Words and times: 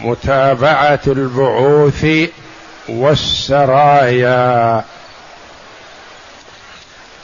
متابعة 0.00 1.00
البعوث 1.06 2.06
والسرايا. 2.88 4.84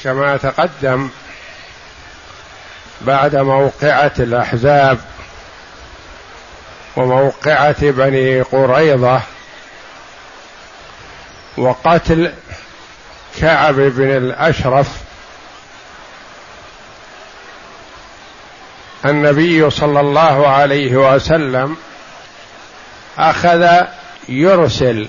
كما 0.04 0.36
تقدم 0.36 1.08
بعد 3.00 3.36
موقعة 3.36 4.12
الأحزاب 4.18 4.98
وموقعة 6.96 7.90
بني 7.90 8.42
قريظة 8.42 9.20
وقتل 11.56 12.32
كعب 13.40 13.74
بن 13.74 14.16
الأشرف 14.16 14.88
النبي 19.04 19.70
صلى 19.70 20.00
الله 20.00 20.48
عليه 20.48 21.14
وسلم 21.14 21.76
أخذ 23.18 23.84
يرسل 24.28 25.08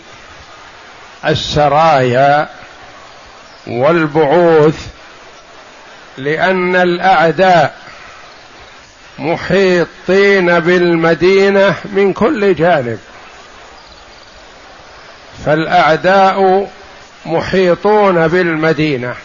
السرايا 1.26 2.50
والبعوث 3.68 4.88
لأن 6.18 6.76
الأعداء 6.76 7.76
محيطين 9.20 10.60
بالمدينة 10.60 11.76
من 11.86 12.14
كل 12.14 12.56
جانب. 12.56 13.00
فالأعداء 15.46 16.70
محيطون 17.26 18.28
بالمدينة. 18.28 19.16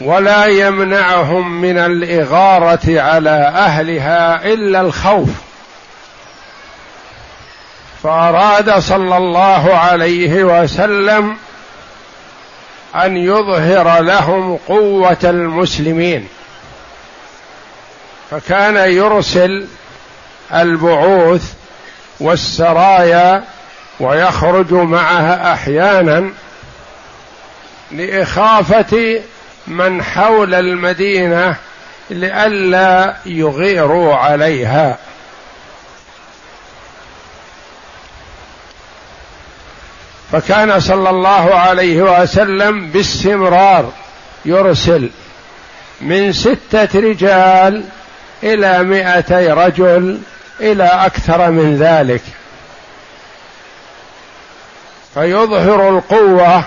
ولا 0.00 0.44
يمنعهم 0.46 1.60
من 1.60 1.78
الإغارة 1.78 3.00
على 3.00 3.52
أهلها 3.54 4.44
إلا 4.44 4.80
الخوف. 4.80 5.47
فأراد 8.02 8.78
صلى 8.78 9.16
الله 9.16 9.74
عليه 9.74 10.44
وسلم 10.44 11.36
أن 12.94 13.16
يظهر 13.16 14.00
لهم 14.00 14.58
قوة 14.68 15.18
المسلمين. 15.24 16.28
فكان 18.30 18.92
يرسل 18.92 19.66
البعوث 20.54 21.52
والسرايا 22.20 23.44
ويخرج 24.00 24.72
معها 24.72 25.52
أحيانا 25.52 26.30
لإخافة 27.92 29.20
من 29.66 30.02
حول 30.02 30.54
المدينة 30.54 31.56
لئلا 32.10 33.16
يغيروا 33.26 34.14
عليها. 34.14 34.98
فكان 40.32 40.80
صلى 40.80 41.10
الله 41.10 41.54
عليه 41.54 42.22
وسلم 42.22 42.86
باستمرار 42.90 43.92
يرسل 44.44 45.10
من 46.00 46.32
ستة 46.32 47.00
رجال 47.00 47.84
إلى 48.42 48.82
مئتي 48.82 49.48
رجل 49.52 50.20
إلى 50.60 50.84
أكثر 50.84 51.50
من 51.50 51.76
ذلك. 51.76 52.22
فيظهر 55.14 55.88
القوة 55.88 56.64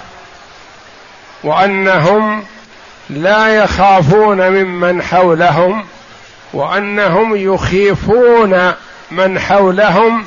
وأنهم 1.43 2.43
لا 3.09 3.47
يخافون 3.47 4.49
ممن 4.49 5.01
حولهم 5.01 5.85
وأنهم 6.53 7.35
يخيفون 7.35 8.73
من 9.11 9.39
حولهم 9.39 10.25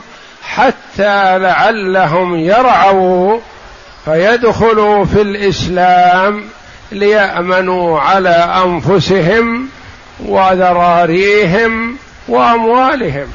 حتى 0.48 1.38
لعلهم 1.38 2.38
يرعوا 2.38 3.38
فيدخلوا 4.04 5.04
في 5.04 5.22
الإسلام 5.22 6.44
ليأمنوا 6.92 8.00
على 8.00 8.62
أنفسهم 8.64 9.68
وذراريهم 10.20 11.96
وأموالهم. 12.28 13.26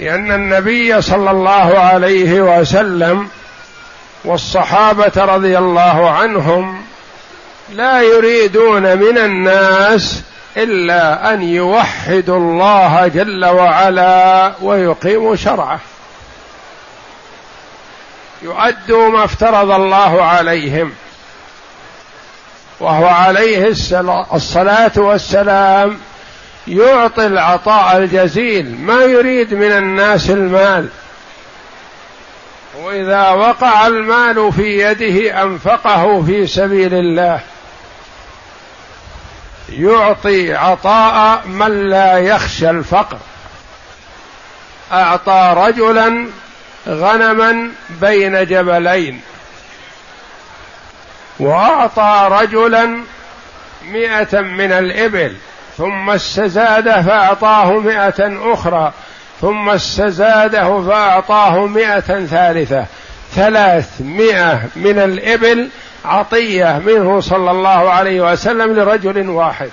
لأن 0.00 0.32
النبي 0.32 1.02
صلى 1.02 1.30
الله 1.30 1.78
عليه 1.78 2.40
وسلم 2.40 3.28
والصحابة 4.24 5.12
رضي 5.16 5.58
الله 5.58 6.10
عنهم 6.10 6.82
لا 7.72 8.02
يريدون 8.02 8.82
من 8.96 9.18
الناس 9.18 10.22
إلا 10.56 11.34
أن 11.34 11.42
يوحدوا 11.42 12.36
الله 12.36 13.06
جل 13.06 13.44
وعلا 13.44 14.52
ويقيموا 14.62 15.36
شرعه. 15.36 15.80
يؤدوا 18.42 19.08
ما 19.08 19.24
افترض 19.24 19.70
الله 19.70 20.24
عليهم. 20.24 20.92
وهو 22.80 23.06
عليه 23.06 23.68
الصلاة 24.34 24.92
والسلام. 24.96 25.98
يعطي 26.68 27.26
العطاء 27.26 27.96
الجزيل. 27.96 28.80
ما 28.80 29.04
يريد 29.04 29.54
من 29.54 29.72
الناس 29.72 30.30
المال. 30.30 30.88
وإذا 32.82 33.30
وقع 33.30 33.86
المال 33.86 34.52
في 34.52 34.82
يده 34.82 35.42
أنفقه 35.42 36.22
في 36.22 36.46
سبيل 36.46 36.94
الله. 36.94 37.40
يعطي 39.78 40.54
عطاء 40.54 41.42
من 41.46 41.88
لا 41.90 42.18
يخشى 42.18 42.70
الفقر. 42.70 43.18
أعطى 44.92 45.54
رجلا 45.56 46.26
غنما 46.88 47.70
بين 48.00 48.46
جبلين. 48.46 49.20
وأعطى 51.38 52.28
رجلا 52.30 53.00
مائه 53.84 54.40
من 54.40 54.72
الإبل 54.72 55.36
ثم 55.78 56.10
استزاد 56.10 57.00
فأعطاه 57.00 57.78
مائه 57.78 58.52
أخرى 58.52 58.92
ثم 59.40 59.70
استزاده 59.70 60.82
فأعطاه 60.82 61.66
مائه 61.66 62.26
ثالثة. 62.26 62.86
ثلاثمائة 63.34 64.60
من 64.76 64.98
الإبل 64.98 65.68
عطية 66.04 66.82
منه 66.86 67.20
صلى 67.20 67.50
الله 67.50 67.90
عليه 67.90 68.32
وسلم 68.32 68.72
لرجل 68.72 69.28
واحد. 69.30 69.70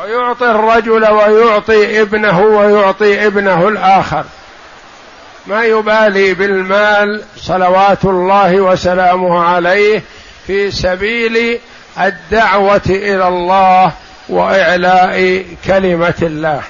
ويعطي 0.00 0.50
الرجل 0.50 1.10
ويعطي 1.10 2.00
ابنه 2.02 2.40
ويعطي 2.40 3.26
ابنه 3.26 3.68
الآخر. 3.68 4.24
ما 5.46 5.64
يبالي 5.64 6.34
بالمال 6.34 7.22
صلوات 7.36 8.04
الله 8.04 8.60
وسلامه 8.60 9.44
عليه 9.44 10.02
في 10.46 10.70
سبيل 10.70 11.60
الدعوة 12.00 12.80
إلى 12.86 13.28
الله 13.28 13.92
وإعلاء 14.28 15.44
كلمة 15.66 16.14
الله. 16.22 16.62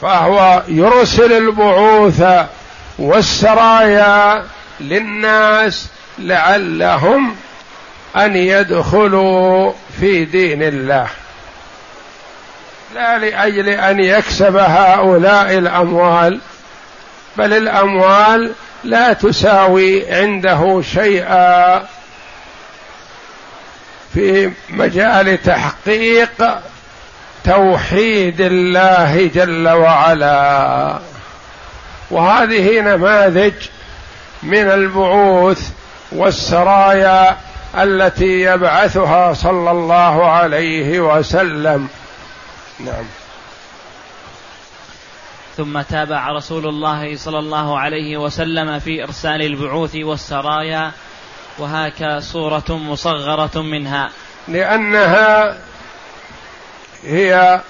فهو 0.00 0.62
يرسل 0.68 1.32
البعوث 1.32 2.22
والسرايا 2.98 4.44
للناس 4.80 5.88
لعلهم 6.18 7.36
أن 8.16 8.36
يدخلوا 8.36 9.72
في 10.00 10.24
دين 10.24 10.62
الله. 10.62 11.06
لا 12.94 13.18
لأجل 13.18 13.68
أن 13.68 14.00
يكسب 14.00 14.56
هؤلاء 14.56 15.58
الأموال 15.58 16.40
بل 17.36 17.52
الأموال 17.52 18.52
لا 18.84 19.12
تساوي 19.12 20.14
عنده 20.14 20.82
شيئا. 20.94 21.86
في 24.14 24.50
مجال 24.70 25.42
تحقيق 25.42 26.60
توحيد 27.44 28.40
الله 28.40 29.30
جل 29.34 29.68
وعلا. 29.68 30.98
وهذه 32.12 32.80
نماذج 32.80 33.54
من 34.42 34.70
البعوث 34.70 35.70
والسرايا 36.12 37.36
التي 37.74 38.42
يبعثها 38.42 39.32
صلى 39.32 39.70
الله 39.70 40.30
عليه 40.30 41.00
وسلم. 41.00 41.88
نعم. 42.80 43.04
ثم 45.56 45.80
تابع 45.80 46.28
رسول 46.28 46.66
الله 46.66 47.16
صلى 47.16 47.38
الله 47.38 47.78
عليه 47.78 48.16
وسلم 48.16 48.78
في 48.78 49.02
إرسال 49.02 49.42
البعوث 49.42 49.96
والسرايا 49.96 50.92
وهاك 51.58 52.18
صورة 52.18 52.64
مصغرة 52.70 53.62
منها. 53.62 54.10
لأنها 54.48 55.58
هي 57.04 57.60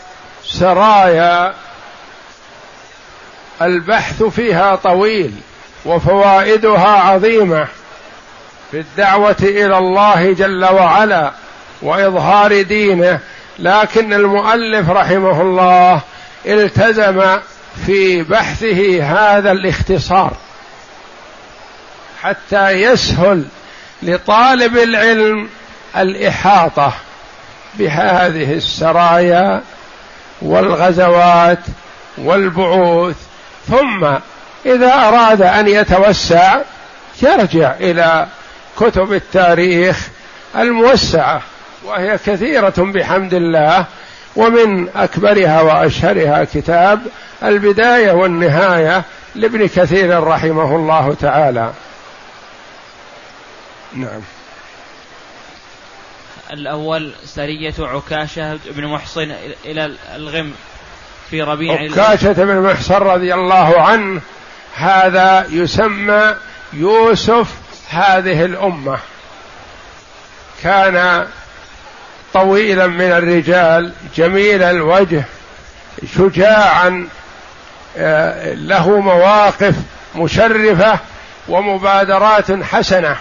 سرايا 0.45 1.55
البحث 3.67 4.23
فيها 4.23 4.75
طويل 4.75 5.33
وفوائدها 5.85 6.89
عظيمة 6.89 7.69
في 8.71 8.79
الدعوة 8.81 9.37
إلى 9.43 9.79
الله 9.79 10.33
جل 10.33 10.65
وعلا 10.65 11.33
وإظهار 11.83 12.63
دينه 12.63 13.19
لكن 13.59 14.13
المؤلف 14.13 14.91
رحمه 14.91 15.43
الله 15.43 16.01
التزم 16.47 17.39
في 17.87 18.23
بحثه 18.23 19.03
هذا 19.03 19.53
الاختصار. 19.53 20.33
حتى 22.23 22.71
يسهل 22.71 23.45
لطالب 24.03 24.77
العلم 24.77 25.49
الإحاطة 25.97 26.93
بهذه 27.75 28.53
السرايا 28.53 29.63
والغزوات 30.43 31.59
والبعوث 32.19 33.17
ثم 33.69 34.05
إذا 34.67 34.95
أراد 34.95 35.43
أن 35.43 35.69
يتوسع 35.69 36.61
يرجع 37.23 37.75
إلى 37.75 38.27
كتب 38.81 39.13
التاريخ 39.13 40.09
الموسعة 40.57 41.43
وهي 41.85 42.19
كثيرة 42.19 42.75
بحمد 42.79 43.35
الله 43.35 43.87
ومن 44.37 44.89
أكبرها 44.97 45.61
وأشهرها 45.61 46.45
كتاب 46.45 47.01
البداية 47.43 48.13
والنهاية 48.13 49.05
لابن 49.35 49.67
كثير 49.67 50.23
رحمه 50.23 50.77
الله 50.77 51.15
تعالى. 51.21 51.73
نعم. 53.95 54.21
الأول 56.53 57.13
سرية 57.25 57.75
عكاشة 57.79 58.59
بن 58.67 58.87
محصن 58.87 59.35
إلى 59.65 59.95
الغم. 60.15 60.53
في 61.33 61.43
ربيع 61.43 61.75
عكاشة 61.75 62.33
بن 62.33 62.61
محصن 62.61 62.95
رضي 62.95 63.35
الله 63.35 63.81
عنه 63.83 64.21
هذا 64.75 65.47
يسمى 65.51 66.35
يوسف 66.73 67.47
هذه 67.91 68.45
الأمة. 68.45 68.99
كان 70.63 71.27
طويلا 72.35 72.87
من 72.87 73.13
الرجال 73.13 73.93
جميل 74.17 74.63
الوجه 74.63 75.25
شجاعا 76.17 77.09
آه، 77.97 78.55
له 78.55 79.01
مواقف 79.01 79.75
مشرفة 80.17 80.99
ومبادرات 81.49 82.63
حسنة. 82.63 83.17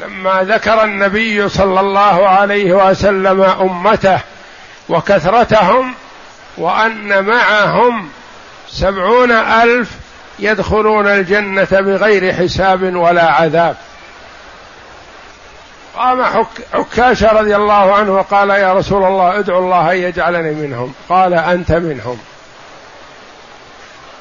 لما 0.00 0.42
ذكر 0.42 0.84
النبي 0.84 1.48
صلى 1.48 1.80
الله 1.80 2.28
عليه 2.28 2.72
وسلم 2.72 3.42
أمته 3.42 4.20
وكثرتهم 4.88 5.94
وأن 6.56 7.24
معهم 7.24 8.08
سبعون 8.68 9.32
ألف 9.32 9.90
يدخلون 10.38 11.06
الجنة 11.06 11.68
بغير 11.70 12.34
حساب 12.34 12.96
ولا 12.96 13.30
عذاب. 13.30 13.76
قام 15.96 16.44
عكاشه 16.74 17.32
رضي 17.32 17.56
الله 17.56 17.94
عنه 17.94 18.12
وقال 18.12 18.50
يا 18.50 18.72
رسول 18.72 19.04
الله 19.04 19.38
ادعو 19.38 19.58
الله 19.58 19.92
أن 19.92 19.96
يجعلني 19.96 20.50
منهم. 20.50 20.94
قال 21.08 21.34
أنت 21.34 21.72
منهم. 21.72 22.18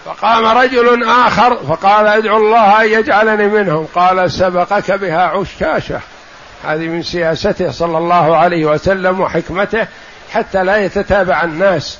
فقام 0.05 0.57
رجل 0.57 1.03
آخر 1.03 1.57
فقال 1.57 2.07
ادعو 2.07 2.37
الله 2.37 2.81
أن 2.81 2.89
يجعلني 2.89 3.47
منهم. 3.47 3.87
قال 3.95 4.31
سبقك 4.31 4.91
بها 4.91 5.21
عشاشة. 5.21 5.99
هذه 6.63 6.87
من 6.87 7.03
سياسته 7.03 7.71
صلى 7.71 7.97
الله 7.97 8.37
عليه 8.37 8.65
وسلم 8.65 9.19
وحكمته 9.19 9.87
حتى 10.33 10.63
لا 10.63 10.77
يتتابع 10.77 11.43
الناس. 11.43 11.99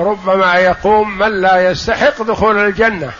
فربما 0.00 0.54
يقوم 0.54 1.18
من 1.18 1.40
لا 1.40 1.70
يستحق 1.70 2.22
دخول 2.22 2.58
الجنة. 2.58 3.12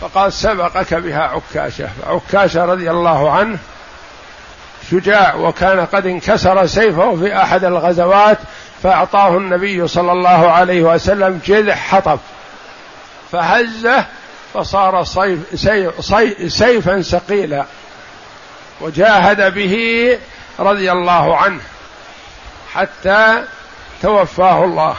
فقال 0.00 0.32
سبقك 0.32 0.94
بها 0.94 1.22
عكاشة. 1.22 1.88
عكاشة 2.06 2.64
رضي 2.64 2.90
الله 2.90 3.30
عنه 3.30 3.58
شجاع 4.90 5.34
وكان 5.34 5.86
قد 5.86 6.06
انكسر 6.06 6.66
سيفه 6.66 7.16
في 7.16 7.36
أحد 7.42 7.64
الغزوات 7.64 8.38
فأعطاه 8.82 9.36
النبي 9.36 9.88
صلى 9.88 10.12
الله 10.12 10.50
عليه 10.50 10.82
وسلم 10.82 11.40
جذع 11.46 11.74
حطب. 11.74 12.18
فهزه 13.32 14.04
فصار 14.54 15.04
صيف 15.04 15.38
سيف 15.54 16.52
سيفا 16.52 17.02
ثقيلا. 17.02 17.64
وجاهد 18.80 19.54
به 19.54 20.18
رضي 20.58 20.92
الله 20.92 21.36
عنه 21.36 21.60
حتى 22.74 23.42
توفاه 24.02 24.64
الله. 24.64 24.96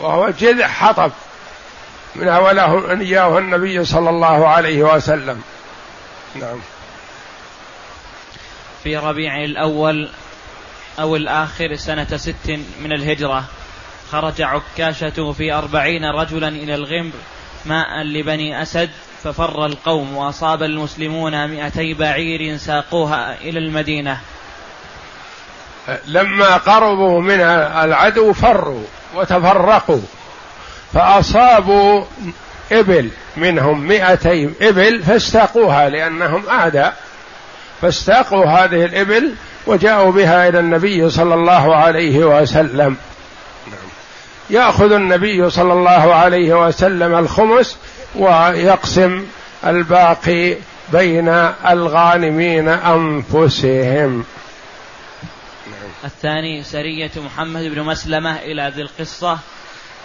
وهو 0.00 0.30
جذع 0.30 0.68
حطب. 0.68 1.12
من 2.14 2.28
أوله 2.28 3.00
إياه 3.00 3.38
النبي 3.38 3.84
صلى 3.84 4.10
الله 4.10 4.48
عليه 4.48 4.82
وسلم. 4.82 5.42
نعم. 6.34 6.58
في 8.82 8.96
ربيع 8.96 9.44
الأول 9.44 10.08
أو 11.00 11.16
الآخر 11.16 11.76
سنة 11.76 12.16
ست 12.16 12.50
من 12.80 12.92
الهجرة 12.92 13.44
خرج 14.10 14.42
عكاشة 14.42 15.32
في 15.32 15.52
أربعين 15.52 16.04
رجلا 16.04 16.48
إلى 16.48 16.74
الغمر 16.74 17.12
ماء 17.66 18.02
لبني 18.02 18.62
أسد 18.62 18.90
ففر 19.22 19.66
القوم 19.66 20.16
وأصاب 20.16 20.62
المسلمون 20.62 21.48
مئتي 21.48 21.94
بعير 21.94 22.56
ساقوها 22.56 23.40
إلى 23.40 23.58
المدينة. 23.58 24.20
لما 26.06 26.56
قربوا 26.56 27.20
من 27.20 27.40
العدو 27.84 28.32
فروا 28.32 28.84
وتفرقوا 29.14 30.00
فأصابوا 30.94 32.04
إبل 32.72 33.10
منهم 33.36 33.80
مئتي 33.80 34.50
إبل 34.62 35.02
فاستاقوها 35.02 35.88
لأنهم 35.88 36.42
أعداء 36.48 36.96
فاستاقوا 37.82 38.46
هذه 38.46 38.84
الإبل 38.84 39.34
وجاءوا 39.66 40.12
بها 40.12 40.48
إلى 40.48 40.58
النبي 40.60 41.10
صلى 41.10 41.34
الله 41.34 41.76
عليه 41.76 42.18
وسلم. 42.18 42.96
يأخذ 44.50 44.92
النبي 44.92 45.50
صلى 45.50 45.72
الله 45.72 46.14
عليه 46.14 46.66
وسلم 46.66 47.14
الخمس 47.14 47.76
ويقسم 48.16 49.26
الباقي 49.66 50.56
بين 50.92 51.28
الغانمين 51.70 52.68
أنفسهم. 52.68 54.24
الثاني 56.04 56.62
سرية 56.62 57.10
محمد 57.16 57.62
بن 57.62 57.82
مسلمة 57.82 58.36
إلى 58.36 58.72
ذي 58.76 58.82
القصة 58.82 59.38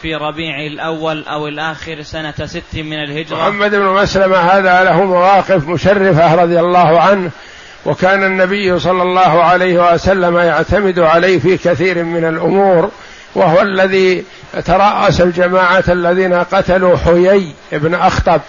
في 0.01 0.15
ربيع 0.15 0.65
الأول 0.67 1.23
أو 1.27 1.47
الآخر 1.47 2.01
سنة 2.01 2.33
ست 2.45 2.75
من 2.75 3.03
الهجرة. 3.03 3.37
محمد 3.37 3.71
بن 3.71 3.85
مسلمة 3.85 4.37
هذا 4.37 4.83
له 4.83 5.03
مواقف 5.03 5.67
مشرفة 5.67 6.35
رضي 6.35 6.59
الله 6.59 7.01
عنه 7.01 7.31
وكان 7.85 8.23
النبي 8.23 8.79
صلى 8.79 9.01
الله 9.01 9.43
عليه 9.43 9.93
وسلم 9.93 10.37
يعتمد 10.37 10.99
عليه 10.99 11.39
في 11.39 11.57
كثير 11.57 12.03
من 12.03 12.25
الأمور 12.25 12.91
وهو 13.35 13.61
الذي 13.61 14.23
ترأس 14.65 15.21
الجماعة 15.21 15.83
الذين 15.89 16.33
قتلوا 16.33 16.97
حيي 16.97 17.51
بن 17.71 17.93
أخطب 17.93 18.41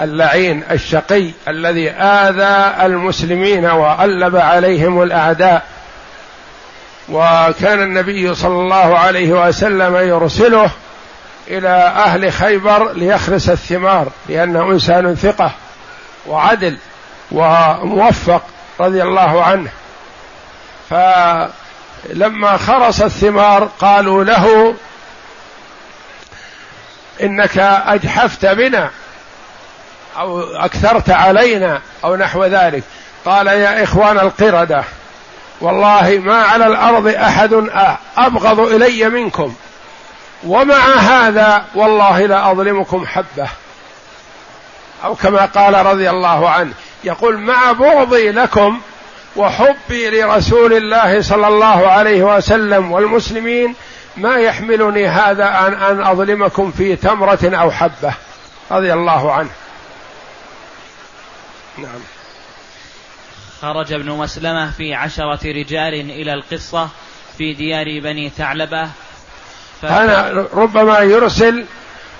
اللعين 0.00 0.62
الشقي 0.70 1.30
الذي 1.48 1.90
آذى 1.90 2.86
المسلمين 2.86 3.64
وألب 3.64 4.36
عليهم 4.36 5.02
الأعداء. 5.02 5.73
وكان 7.08 7.82
النبي 7.82 8.34
صلى 8.34 8.60
الله 8.60 8.98
عليه 8.98 9.48
وسلم 9.48 9.96
يرسله 9.96 10.70
إلى 11.48 11.68
أهل 11.96 12.32
خيبر 12.32 12.92
ليخرس 12.92 13.48
الثمار 13.48 14.08
لأنه 14.28 14.70
إنسان 14.70 15.14
ثقة 15.14 15.50
وعدل 16.26 16.78
وموفق 17.32 18.42
رضي 18.80 19.02
الله 19.02 19.44
عنه. 19.44 19.70
فلما 20.90 22.56
خرس 22.56 23.02
الثمار 23.02 23.68
قالوا 23.78 24.24
له 24.24 24.74
إنك 27.22 27.58
أجحفت 27.86 28.46
بنا 28.46 28.90
أو 30.16 30.40
أكثرت 30.40 31.10
علينا 31.10 31.80
أو 32.04 32.16
نحو 32.16 32.44
ذلك. 32.44 32.82
قال 33.24 33.46
يا 33.46 33.84
إخوان 33.84 34.18
القردة 34.18 34.84
والله 35.60 36.20
ما 36.24 36.42
على 36.42 36.66
الأرض 36.66 37.06
أحد 37.06 37.52
أبغض 38.16 38.60
إلي 38.60 39.08
منكم. 39.08 39.54
ومع 40.46 40.94
هذا 40.94 41.64
والله 41.74 42.26
لا 42.26 42.50
أظلمكم 42.50 43.06
حبة. 43.06 43.48
أو 45.04 45.14
كما 45.14 45.44
قال 45.44 45.86
رضي 45.86 46.10
الله 46.10 46.50
عنه 46.50 46.72
يقول 47.04 47.38
مع 47.38 47.72
بغضي 47.72 48.30
لكم 48.30 48.80
وحبي 49.36 50.10
لرسول 50.10 50.72
الله 50.72 51.22
صلى 51.22 51.48
الله 51.48 51.88
عليه 51.88 52.36
وسلم 52.36 52.92
والمسلمين 52.92 53.74
ما 54.16 54.36
يحملني 54.36 55.08
هذا 55.08 55.44
أن 55.44 55.74
أن 55.74 56.06
أظلمكم 56.06 56.70
في 56.70 56.96
تمرة 56.96 57.38
أو 57.60 57.70
حبة. 57.70 58.14
رضي 58.70 58.92
الله 58.92 59.32
عنه. 59.32 59.50
نعم. 61.78 62.13
خرج 63.64 63.92
ابن 63.92 64.10
مسلمة 64.10 64.70
في 64.70 64.94
عشرة 64.94 65.40
رجال 65.44 65.94
إلى 66.10 66.34
القصة 66.34 66.88
في 67.38 67.54
ديار 67.54 68.00
بني 68.00 68.28
ثعلبة. 68.28 68.88
كان 69.82 70.46
ربما 70.54 70.98
يرسل 70.98 71.64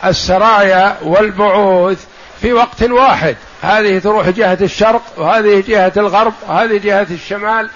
السرايا 0.05 0.97
والبعوث 1.03 2.05
في 2.41 2.53
وقت 2.53 2.83
واحد. 2.83 3.37
هذه 3.63 3.99
تروح 3.99 4.29
جهة 4.29 4.59
الشرق 4.61 5.03
وهذه 5.17 5.65
جهة 5.69 5.93
الغرب 5.97 6.33
وهذه 6.49 6.79
جهة 6.79 7.07
الشمال 7.11 7.71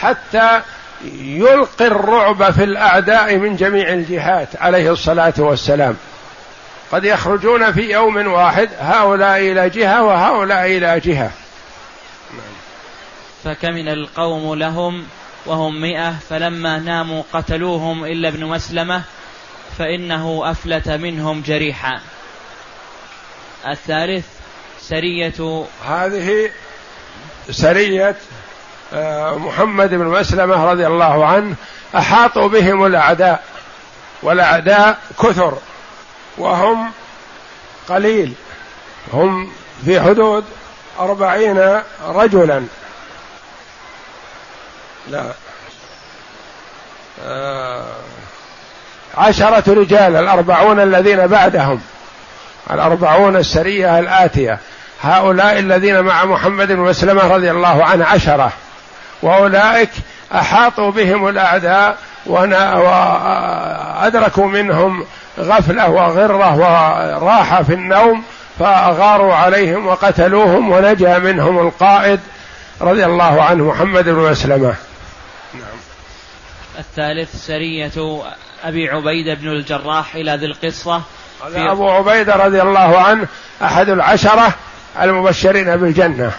حتى 0.00 0.60
يلقي 1.20 1.86
الرعب 1.86 2.50
في 2.50 2.64
الأعداء 2.64 3.36
من 3.36 3.56
جميع 3.56 3.88
الجهات 3.88 4.48
عليه 4.60 4.92
الصلاة 4.92 5.34
والسلام. 5.38 5.96
قد 6.92 7.04
يخرجون 7.04 7.72
في 7.72 7.92
يوم 7.92 8.26
واحد 8.26 8.68
هؤلاء 8.80 9.38
إلى 9.38 9.70
جهة 9.70 10.02
وهؤلاء 10.02 10.66
إلى 10.66 11.00
جهة. 11.00 11.30
فكمن 13.44 13.88
القوم 13.88 14.54
لهم 14.54 15.06
وهم 15.46 15.80
مئة 15.80 16.14
فلما 16.30 16.78
ناموا 16.78 17.22
قتلوهم 17.32 18.04
إلا 18.04 18.28
ابن 18.28 18.44
مسلمة 18.44 19.02
فإنه 19.78 20.50
أفلت 20.50 20.88
منهم 20.88 21.42
جريحا. 21.46 22.00
الثالث 23.68 24.24
سرية 24.80 25.64
هذه 25.86 26.50
سرية 27.50 28.16
آه، 28.92 29.38
محمد 29.38 29.90
بن 29.90 30.06
مسلمة 30.06 30.64
رضي 30.64 30.86
الله 30.86 31.26
عنه 31.26 31.54
أحاطوا 31.96 32.48
بهم 32.48 32.86
الأعداء 32.86 33.44
والأعداء 34.22 34.98
كثر 35.22 35.58
وهم 36.38 36.90
قليل 37.88 38.32
هم 39.12 39.52
في 39.84 40.00
حدود 40.00 40.44
أربعين 40.98 41.80
رجلا. 42.06 42.66
لا. 45.10 45.24
آه. 47.26 47.84
عشرة 49.16 49.64
رجال 49.68 50.16
الأربعون 50.16 50.80
الذين 50.80 51.26
بعدهم 51.26 51.80
الأربعون 52.70 53.36
السرية 53.36 53.98
الآتية. 53.98 54.58
هؤلاء 55.02 55.58
الذين 55.58 56.00
مع 56.00 56.24
محمد 56.24 56.72
مسلمة 56.72 57.34
رضي 57.34 57.50
الله 57.50 57.84
عنه 57.84 58.04
عشرة. 58.04 58.52
وأولئك 59.22 59.90
أحاطوا 60.34 60.90
بهم 60.90 61.28
الأعداء 61.28 61.96
وأدركوا 62.86 64.46
منهم 64.46 65.04
غفلة 65.38 65.90
وغرة 65.90 66.56
وراحة 66.56 67.62
في 67.62 67.74
النوم 67.74 68.22
فأغاروا 68.58 69.34
عليهم 69.34 69.86
وقتلوهم 69.86 70.70
ونجا 70.70 71.18
منهم 71.18 71.58
القائد 71.58 72.20
رضي 72.80 73.04
الله 73.04 73.42
عنه 73.42 73.64
محمد 73.64 74.04
بن 74.04 74.30
مسلمة. 74.30 74.66
نعم 74.66 74.93
الثالث 76.78 77.46
سرية 77.46 78.22
أبي 78.64 78.88
عبيدة 78.88 79.34
بن 79.34 79.48
الجراح 79.48 80.14
إلى 80.14 80.34
ذي 80.34 80.46
القصة. 80.46 81.02
هذا 81.46 81.72
أبو 81.72 81.90
عبيدة 81.90 82.36
رضي 82.36 82.62
الله 82.62 82.98
عنه 82.98 83.28
أحد 83.62 83.88
العشرة 83.88 84.54
المبشرين 85.00 85.76
بالجنة. 85.76 86.32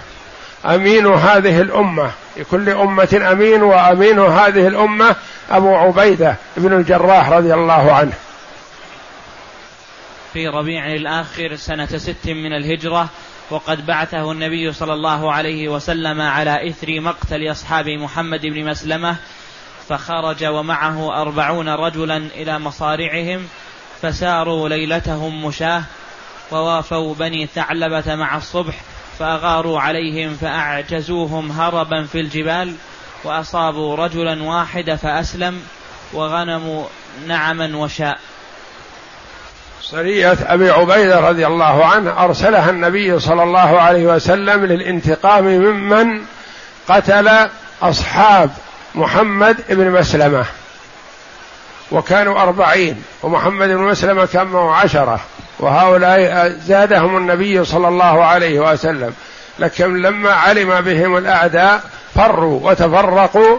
أمين 0.66 1.08
هذه 1.08 1.62
الأمة 1.62 2.12
لكل 2.38 2.70
أمة 2.70 3.28
أمين 3.32 3.64
وأمين 3.64 4.20
هذه 4.20 4.68
الأمة 4.68 5.16
أبو 5.52 5.76
عبيدة 5.76 6.36
بن 6.58 6.74
الجراح 6.74 7.30
رضي 7.30 7.54
الله 7.54 7.94
عنه. 7.94 8.14
في 10.34 10.48
ربيع 10.48 10.86
الآخر 10.86 11.56
سنة 11.56 11.86
ست 11.86 12.28
من 12.28 12.54
الهجرة 12.54 13.10
وقد 13.50 13.86
بعثه 13.86 14.32
النبي 14.32 14.74
صلى 14.74 14.94
الله 14.94 15.34
عليه 15.34 15.70
وسلم 15.70 16.22
على 16.22 16.70
إثر 16.70 17.00
مقتل 17.00 17.52
أصحاب 17.52 17.90
محمد 17.90 18.42
بن 18.42 18.66
مسلمة 18.66 19.16
فخرج 19.90 20.46
ومعه 20.46 21.22
أربعون 21.22 21.70
رجلا 21.70 22.18
إلى 22.18 22.60
مصارعهم 22.60 23.48
فساروا 24.02 24.70
ليلتهم 24.70 25.46
مشاة 25.46 25.84
ووافوا 26.52 27.16
بني 27.16 27.48
ثعلبة 27.48 28.16
مع 28.16 28.38
الصبح 28.38 28.74
فأغاروا 29.20 29.80
عليهم 29.80 30.38
فأعجزوهم 30.42 31.52
هربا 31.52 32.04
في 32.04 32.20
الجبال 32.20 32.74
وأصابوا 33.24 33.96
رجلا 33.96 34.44
واحد 34.44 34.96
فأسلم 34.96 35.62
وغنموا 36.14 36.86
نعما 37.28 37.78
وشاء. 37.78 38.20
سرية 39.82 40.38
أبي 40.48 40.70
عبيدة 40.70 41.20
رضي 41.20 41.48
الله 41.48 41.86
عنه 41.86 42.24
أرسلها 42.24 42.70
النبي 42.70 43.20
صلى 43.20 43.44
الله 43.44 43.82
عليه 43.82 44.06
وسلم 44.06 44.66
للانتقام 44.66 45.44
ممن 45.44 46.26
قتل 46.88 47.50
أصحاب 47.82 48.52
محمد 48.96 49.58
بن 49.70 49.92
مسلمة. 49.92 50.46
وكانوا 51.92 52.42
أربعين 52.42 53.04
ومحمد 53.24 53.68
بن 53.68 53.78
مسلمة 53.78 54.26
كان 54.26 54.48
معه 54.48 54.76
عشرة 54.76 55.20
وهؤلاء 55.60 56.50
زادهم 56.50 57.18
النبي 57.18 57.66
صلى 57.66 57.88
الله 57.88 58.24
عليه 58.24 58.60
وسلم. 58.60 59.14
لكن 59.60 60.02
لما 60.02 60.32
علم 60.34 60.82
بهم 60.82 61.18
الأعداء 61.18 61.82
فروا 62.16 62.70
وتفرقوا 62.70 63.58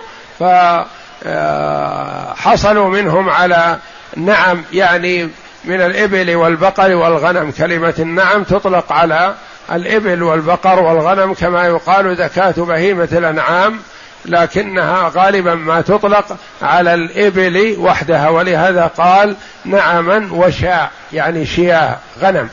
فحصلوا 2.38 2.88
منهم 2.88 3.31
على 3.31 3.78
نعم 4.16 4.62
يعني 4.73 5.31
من 5.64 5.81
الإبل 5.81 6.37
والبقر 6.37 6.95
والغنم. 6.95 7.50
كلمة 7.50 7.95
النعم 7.99 8.43
تطلق 8.43 8.93
على 8.93 9.35
الإبل 9.73 10.23
والبقر 10.23 10.81
والغنم 10.81 11.35
كما 11.35 11.66
يقال 11.66 12.16
زكاة 12.16 12.55
بهيمة 12.57 13.09
الأنعام. 13.12 13.81
لكنها 14.26 15.12
غالبا 15.14 15.54
ما 15.54 15.80
تطلق 15.80 16.37
على 16.62 16.95
الإبل 16.95 17.76
وحدها 17.78 18.28
ولهذا 18.28 18.87
قال 18.87 19.37
نعما 19.64 20.28
وشاء 20.33 20.90
يعني 21.12 21.47
شياء 21.47 22.00
غنم. 22.21 22.49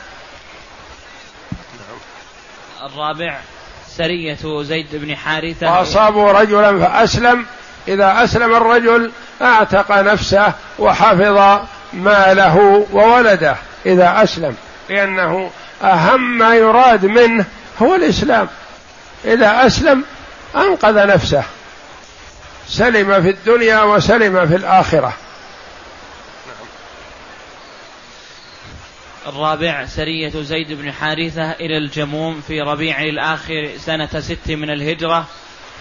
الرابع 2.86 3.38
سرية 3.88 4.62
زيد 4.62 4.86
بن 4.92 5.16
حارثة. 5.16 5.72
وأصابوا 5.72 6.32
رجلا 6.32 6.78
فأسلم. 6.78 7.46
إذا 7.88 8.24
أسلم 8.24 8.54
الرجل 8.54 9.10
أعتق 9.42 10.00
نفسه 10.00 10.52
وحفظ 10.78 11.60
ماله 11.92 12.86
وولده 12.92 13.56
إذا 13.86 14.22
أسلم 14.22 14.56
لأنه 14.88 15.50
أهم 15.82 16.38
ما 16.38 16.54
يراد 16.54 17.06
منه 17.06 17.44
هو 17.82 17.94
الإسلام. 17.94 18.48
إذا 19.24 19.66
أسلم 19.66 20.04
أنقذ 20.56 21.06
نفسه. 21.06 21.44
سلم 22.68 23.22
في 23.22 23.30
الدنيا 23.30 23.82
وسلم 23.82 24.46
في 24.46 24.56
الآخرة. 24.56 25.12
الرابع 29.26 29.86
سرية 29.86 30.32
زيد 30.42 30.72
بن 30.72 30.92
حارثة 30.92 31.50
إلى 31.50 31.78
الجموم 31.78 32.42
في 32.48 32.60
ربيع 32.60 33.02
الآخر 33.02 33.70
سنة 33.78 34.20
ست 34.20 34.48
من 34.48 34.70
الهجرة. 34.70 35.26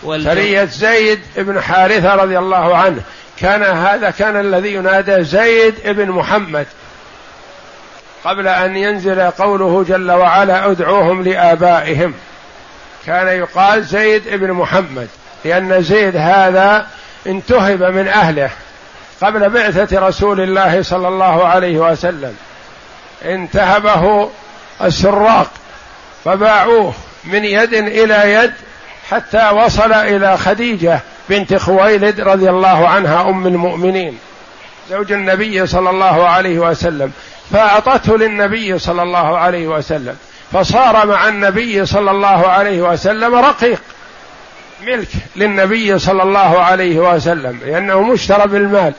سرية 0.04 0.66
زيد 0.66 1.20
بن 1.36 1.62
حارثة 1.62 2.16
رضي 2.16 2.38
الله 2.38 2.78
عنه. 2.78 3.02
كان 3.40 3.64
هذا 3.64 4.10
كان 4.10 4.40
الذي 4.40 4.74
ينادى 4.74 5.24
زيد 5.24 5.76
بن 5.86 6.10
محمد. 6.10 6.68
قبل 8.24 8.48
أن 8.48 8.78
ينزل 8.78 9.22
قوله 9.22 9.86
جل 9.90 10.12
وعلا 10.12 10.72
أدعوهم 10.72 11.24
لآبائهم. 11.24 12.14
كان 13.06 13.28
يقال 13.28 13.84
زيد 13.84 14.30
بن 14.30 14.52
محمد. 14.52 15.08
لأن 15.46 15.84
زيد 15.84 16.16
هذا 16.16 16.88
انتهب 17.28 17.84
من 17.84 18.08
أهله 18.08 18.50
قبل 19.22 19.50
بعثة 19.50 20.08
رسول 20.08 20.42
الله 20.42 20.82
صلى 20.82 21.08
الله 21.08 21.48
عليه 21.48 21.78
وسلم. 21.78 22.36
انتهبه 23.26 24.30
السراق 24.84 25.48
فباعوه 26.26 26.94
من 27.24 27.46
يد 27.46 27.74
إلى 27.74 28.34
يد 28.34 28.54
حتى 29.10 29.50
وصل 29.50 29.94
إلى 29.94 30.38
خديجة 30.38 31.00
بنت 31.30 31.56
خويلد 31.56 32.22
رضي 32.22 32.50
الله 32.50 32.88
عنها 32.88 33.22
أم 33.30 33.48
المؤمنين. 33.48 34.20
زوج 34.90 35.12
النبي 35.12 35.68
صلى 35.68 35.90
الله 35.90 36.28
عليه 36.28 36.60
وسلم. 36.60 37.12
فأعطته 37.52 38.18
للنبي 38.18 38.80
صلى 38.80 39.04
الله 39.04 39.38
عليه 39.38 39.68
وسلم. 39.68 40.18
فصار 40.52 41.08
مع 41.08 41.28
النبي 41.28 41.86
صلى 41.86 42.12
الله 42.12 42.48
عليه 42.48 42.82
وسلم 42.82 43.36
رقيق. 43.36 43.82
ملك 44.82 45.10
للنبي 45.36 46.00
صلى 46.00 46.24
الله 46.24 46.62
عليه 46.62 47.00
وسلم 47.00 47.60
لأنه 47.66 48.02
مشترى 48.02 48.48
بالمال. 48.48 48.94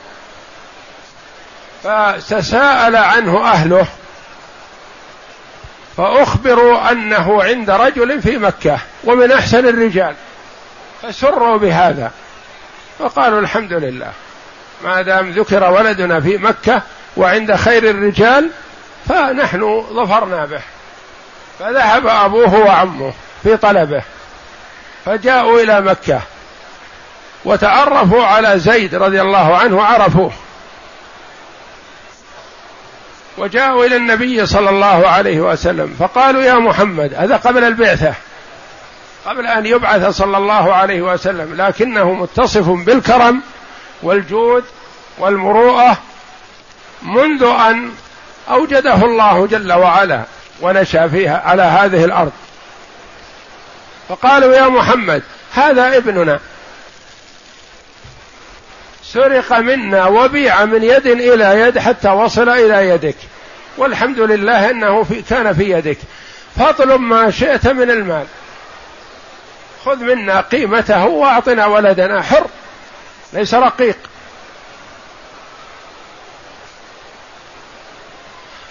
فتساءل 1.83 2.95
عنه 2.95 3.51
أهله 3.51 3.87
فأخبروا 5.97 6.91
أنه 6.91 7.43
عند 7.43 7.69
رجل 7.69 8.21
في 8.21 8.37
مكة 8.37 8.79
ومن 9.03 9.31
أحسن 9.31 9.67
الرجال. 9.67 10.15
فسروا 11.01 11.57
بهذا 11.57 12.11
فقالوا 12.99 13.39
الحمد 13.39 13.73
لله. 13.73 14.11
ما 14.83 15.01
دام 15.01 15.31
ذكر 15.31 15.71
ولدنا 15.71 16.19
في 16.21 16.37
مكة 16.37 16.81
وعند 17.17 17.55
خير 17.55 17.89
الرجال 17.89 18.49
فنحن 19.09 19.83
ظفرنا 19.93 20.45
به. 20.45 20.61
فذهب 21.59 22.07
أبوه 22.07 22.55
وعمه 22.55 23.13
في 23.43 23.57
طلبه. 23.57 24.03
فجاءوا 25.05 25.59
إلى 25.59 25.81
مكة 25.81 26.21
وتعرفوا 27.45 28.23
على 28.23 28.59
زيد 28.59 28.95
رضي 28.95 29.21
الله 29.21 29.57
عنه 29.57 29.83
عرفوه. 29.83 30.31
وجاءوا 33.37 33.85
إلى 33.85 33.95
النبي 33.95 34.45
صلى 34.45 34.69
الله 34.69 35.07
عليه 35.07 35.39
وسلم 35.39 35.95
فقالوا 35.99 36.41
يا 36.43 36.53
محمد 36.53 37.13
هذا 37.13 37.37
قبل 37.37 37.63
البعثة 37.63 38.13
قبل 39.25 39.47
أن 39.47 39.65
يبعث 39.65 40.05
صلى 40.05 40.37
الله 40.37 40.73
عليه 40.73 41.01
وسلم 41.01 41.55
لكنه 41.61 42.13
متصف 42.13 42.69
بالكرم 42.69 43.41
والجود 44.03 44.63
والمروءة 45.17 45.97
منذ 47.01 47.43
أن 47.43 47.91
أوجده 48.49 48.95
الله 48.95 49.47
جل 49.47 49.73
وعلا 49.73 50.23
ونشأ 50.61 51.07
فيها 51.07 51.41
على 51.45 51.63
هذه 51.63 52.05
الأرض. 52.05 52.31
فقالوا 54.09 54.55
يا 54.55 54.67
محمد 54.67 55.23
هذا 55.53 55.97
ابننا. 55.97 56.39
سرق 59.03 59.59
منا 59.59 60.05
وبيع 60.05 60.65
من 60.65 60.83
يد 60.83 61.07
إلى 61.07 61.59
يد 61.59 61.79
حتى 61.79 62.09
وصل 62.09 62.49
إلى 62.49 62.89
يدك. 62.89 63.15
والحمد 63.77 64.19
لله 64.19 64.69
أنه 64.69 65.03
في 65.03 65.21
كان 65.21 65.53
في 65.53 65.71
يدك. 65.71 65.97
فاطلب 66.59 67.01
ما 67.01 67.31
شئت 67.31 67.67
من 67.67 67.91
المال. 67.91 68.25
خذ 69.85 69.95
منا 69.95 70.41
قيمته 70.41 71.05
وأعطنا 71.05 71.65
ولدنا. 71.65 72.21
حر 72.21 72.47
ليس 73.33 73.53
رقيق. 73.53 73.97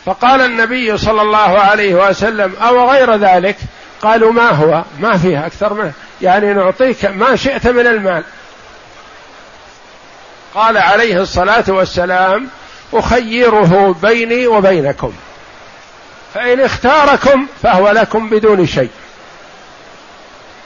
فقال 0.04 0.40
النبي 0.40 0.98
صلى 0.98 1.22
الله 1.22 1.58
عليه 1.58 1.94
وسلم 1.94 2.56
أو 2.56 2.90
غير 2.90 3.14
ذلك؟ 3.14 3.56
قالوا 4.04 4.32
ما 4.32 4.50
هو؟ 4.50 4.82
ما 5.00 5.18
فيها 5.18 5.46
أكثر 5.46 5.74
منه 5.74 5.92
يعني 6.22 6.54
نعطيك 6.54 7.04
ما 7.04 7.36
شئت 7.36 7.66
من 7.66 7.86
المال. 7.86 8.24
قال 10.54 10.78
عليه 10.78 11.22
الصلاة 11.22 11.64
والسلام 11.68 12.48
أخيره 12.92 13.96
بيني 14.02 14.46
وبينكم. 14.46 15.12
فإن 16.34 16.60
اختاركم 16.60 17.46
فهو 17.62 17.90
لكم 17.90 18.30
بدون 18.30 18.66
شيء. 18.66 18.90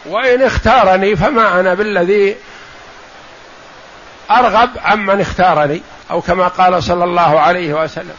وإن 0.07 0.42
اختارني 0.42 1.16
فما 1.16 1.61
أنا 1.61 1.75
بالذي 1.75 2.37
أرغب 4.30 4.71
عمن 4.85 5.21
اختارني 5.21 5.83
أو 6.11 6.21
كما 6.21 6.49
قال 6.49 6.83
صلى 6.83 7.04
الله 7.04 7.40
عليه 7.40 7.85
وسلم. 7.85 8.14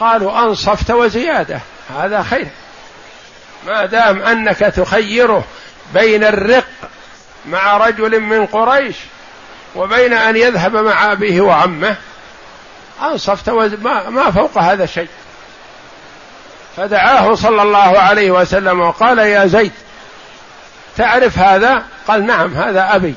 قالوا 0.00 0.38
أنصفت 0.38 0.90
وزيادة. 0.90 1.60
هذا 1.98 2.22
خير. 2.22 2.48
ما 3.66 3.86
دام 3.86 4.22
أنك 4.22 4.58
تخيره 4.58 5.44
بين 5.94 6.24
الرق 6.24 6.66
مع 7.46 7.76
رجل 7.76 8.20
من 8.20 8.46
قريش 8.46 8.96
وبين 9.76 10.12
أن 10.12 10.36
يذهب 10.36 10.76
مع 10.76 11.12
أبيه 11.12 11.40
وعمه 11.40 11.96
أنصفت. 13.02 13.50
ما, 13.50 14.30
فوق 14.30 14.58
هذا 14.58 14.86
شيء. 14.86 15.08
فدعاه 16.76 17.34
صلى 17.34 17.62
الله 17.62 17.98
عليه 17.98 18.30
وسلم 18.30 18.80
وقال 18.80 19.18
يا 19.18 19.46
زيد 19.46 19.72
تعرف 20.96 21.38
هذا؟ 21.38 21.84
قال 22.08 22.26
نعم 22.26 22.54
هذا 22.54 22.94
أبي. 22.94 23.14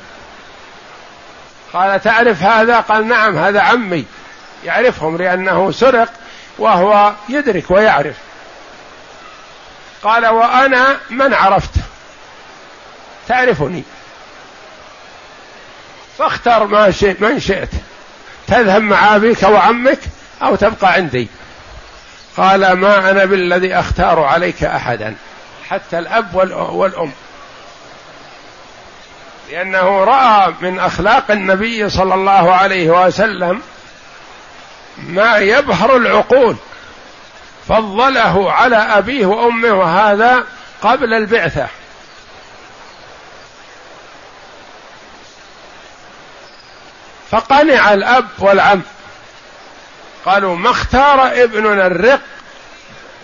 قال 1.72 2.02
تعرف 2.02 2.42
هذا؟ 2.42 2.80
قال 2.80 3.08
نعم 3.08 3.38
هذا 3.38 3.60
عمي. 3.60 4.04
يعرفهم 4.64 5.16
لأنه 5.16 5.70
سرق 5.70 6.08
وهو 6.58 7.12
يدرك 7.28 7.70
ويعرف. 7.70 8.16
قال 10.04 10.26
وأنا 10.26 10.96
من 11.10 11.34
عرفت. 11.34 11.70
تعرفني. 13.28 13.82
فاختر 16.18 16.66
ما 16.66 16.90
شئت 16.90 17.20
من 17.20 17.40
شئت. 17.40 17.70
تذهب 18.46 18.82
مع 18.82 19.16
ابيك 19.16 19.42
وعمك 19.42 19.98
أو 20.42 20.56
تبقى 20.56 20.92
عندي. 20.92 21.28
قال 22.36 22.72
ما 22.72 23.10
أنا 23.10 23.24
بالذي 23.24 23.74
أختار 23.74 24.20
عليك 24.20 24.64
أحدا 24.64 25.16
حتى 25.68 25.98
الأب 25.98 26.34
والأم. 26.72 27.12
لأنه 29.50 30.04
رأى 30.04 30.54
من 30.60 30.78
أخلاق 30.78 31.30
النبي 31.30 31.90
صلى 31.90 32.14
الله 32.14 32.54
عليه 32.54 33.06
وسلم 33.06 33.62
ما 34.98 35.36
يبهر 35.36 35.96
العقول. 35.96 36.56
فضله 37.68 38.52
على 38.52 38.76
أبيه 38.76 39.26
وأمه 39.26 39.72
وهذا 39.72 40.44
قبل 40.82 41.14
البعثة. 41.14 41.66
فقنع 47.30 47.94
الأب 47.94 48.28
والعم. 48.38 48.82
قالوا 50.24 50.56
ما 50.56 50.70
اختار 50.70 51.26
ابننا 51.26 51.86
الرق 51.86 52.20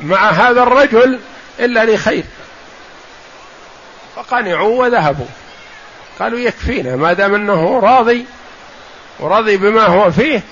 مع 0.01 0.31
هذا 0.31 0.63
الرجل 0.63 1.21
إلا 1.59 1.85
لخير. 1.85 2.25
فقنعوا 4.17 4.85
وذهبوا. 4.85 5.27
قالوا 6.19 6.39
يكفينا 6.39 6.97
ما 6.97 7.13
دام 7.13 7.35
إنه 7.35 7.81
راضي 7.81 8.27
ورضي 9.19 9.57
بما 9.57 9.87
هو 9.87 10.11
فيه 10.11 10.43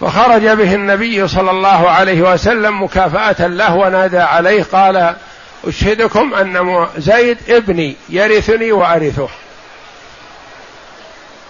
فخرج 0.00 0.48
به 0.48 0.74
النبي 0.74 1.28
صلى 1.28 1.50
الله 1.50 1.90
عليه 1.90 2.32
وسلم 2.32 2.82
مكافأة 2.82 3.46
له 3.46 3.74
ونادى 3.74 4.18
عليه 4.18 4.62
قال 4.62 5.14
أشهدكم 5.66 6.34
أن 6.34 6.86
زيد 6.98 7.38
ابني 7.48 7.96
يرثني 8.08 8.72
وأرثه. 8.72 9.28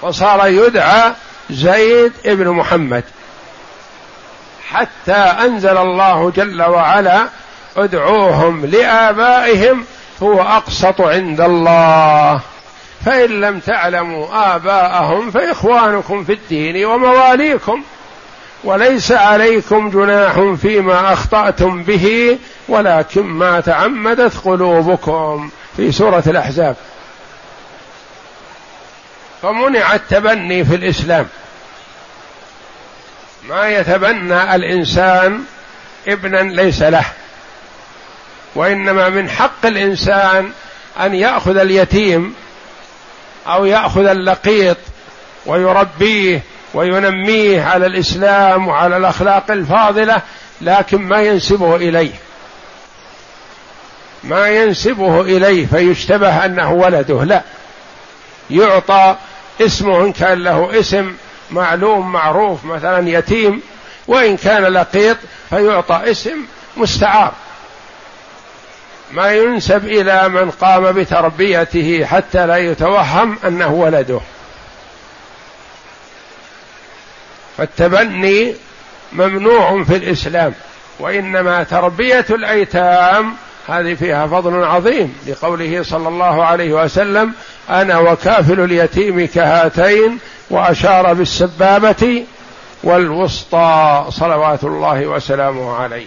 وصار 0.03 0.47
يدعى 0.47 1.13
زيد 1.51 2.13
ابن 2.27 2.49
محمد. 2.49 3.05
حتى 4.69 5.13
أنزل 5.13 5.77
الله 5.77 6.33
جل 6.37 6.63
وعلا 6.63 7.29
ادعوهم 7.77 8.67
لآبائهم 8.67 9.85
هو 10.23 10.43
أقسط 10.43 11.01
عند 11.01 11.41
الله. 11.41 12.41
فإن 13.05 13.41
لم 13.41 13.61
تعلموا 13.61 14.55
آباءهم 14.57 15.31
فإخوانكم 15.31 16.25
في 16.25 16.33
الدين 16.33 16.85
ومواليكم. 16.85 17.83
وليس 18.65 19.13
عليكم 19.13 19.91
جناح 19.91 20.41
فيما 20.63 21.13
أخطأتم 21.13 21.83
به 21.83 22.39
ولكن 22.69 23.23
ما 23.23 23.61
تعمدت 23.61 24.37
قلوبكم 24.45 25.51
في 25.77 25.93
سورة 25.93 26.23
الأحزاب. 26.27 26.77
فمنع 29.43 29.95
التبني 29.95 30.65
في 30.65 30.75
الإسلام. 30.75 31.27
ما 33.49 33.69
يتبنى 33.69 34.55
الإنسان 34.55 35.45
ابنا 36.09 36.39
ليس 36.39 36.83
له 36.83 37.05
وإنما 38.55 39.09
من 39.09 39.31
حق 39.31 39.67
الإنسان 39.67 40.53
أن 41.01 41.15
يأخذ 41.15 41.57
اليتيم 41.57 42.35
أو 43.47 43.65
يأخذ 43.65 44.07
اللقيط 44.07 44.77
ويربيه 45.47 46.43
وينميه 46.75 47.63
على 47.63 47.87
الإسلام 47.87 48.69
وعلى 48.69 48.97
الأخلاق 48.97 49.51
الفاضلة 49.51 50.23
لكن 50.61 50.99
ما 51.03 51.23
ينسبه 51.23 51.77
إليه. 51.77 52.13
ما 54.25 54.49
ينسبه 54.49 55.21
إليه 55.21 55.67
فيشتبه 55.67 56.45
أنه 56.45 56.73
ولده. 56.73 57.25
لا. 57.25 57.43
يعطى 58.51 59.17
اسمه 59.61 60.01
إن 60.05 60.13
كان 60.13 60.45
له 60.45 60.81
اسم 60.81 61.15
معلوم 61.51 62.13
معروف 62.13 62.65
مثلا 62.65 63.09
يتيم 63.09 63.63
وإن 64.07 64.37
كان 64.37 64.63
لقيط 64.63 65.17
فيعطى 65.51 66.11
اسم 66.11 66.37
مستعار. 66.77 67.33
ما 69.13 69.33
ينسب 69.33 69.85
إلى 69.85 70.29
من 70.29 70.51
قام 70.51 70.93
بتربيته 70.93 72.05
حتى 72.05 72.47
لا 72.47 72.57
يتوهم 72.57 73.39
أنه 73.47 73.73
ولده. 73.73 74.21
فالتبني 77.59 78.55
ممنوع 79.13 79.85
في 79.85 79.97
الإسلام 79.97 80.55
وإنما 81.01 81.63
تربية 81.63 82.27
الأيتام 82.31 83.35
هذه 83.69 83.95
فيها 83.95 84.27
فضل 84.27 84.65
عظيم 84.65 85.17
لقوله 85.27 85.83
صلى 85.83 86.09
الله 86.09 86.45
عليه 86.45 86.73
وسلم 86.85 87.33
أنا 87.71 87.99
وكافل 87.99 88.61
اليتيم 88.61 89.27
كهاتين 89.27 90.19
وأشار 90.51 91.15
بالسبابة 91.15 92.25
والوسطى 92.83 94.07
صلوات 94.09 94.65
الله 94.65 95.07
وسلامه 95.07 95.77
عليه. 95.77 96.07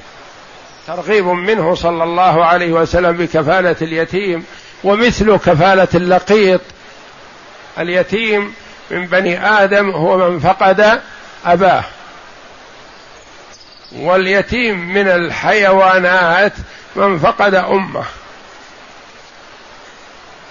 ترغيب 0.88 1.26
منه 1.26 1.76
صلى 1.76 2.04
الله 2.04 2.46
عليه 2.46 2.72
وسلم 2.72 3.12
بكفالة 3.12 3.76
اليتيم 3.82 4.44
ومثل 4.84 5.38
كفالة 5.38 5.88
اللقيط. 5.96 6.62
اليتيم 7.80 8.54
من 8.92 9.06
بني 9.06 9.48
آدم 9.48 9.90
هو 9.90 10.30
من 10.30 10.40
فقد 10.40 11.02
أباه. 11.46 11.84
واليتيم 13.92 14.94
من 14.94 15.08
الحيوانات 15.08 16.54
من 16.96 17.20
فقد 17.20 17.56
أمه. 17.56 18.04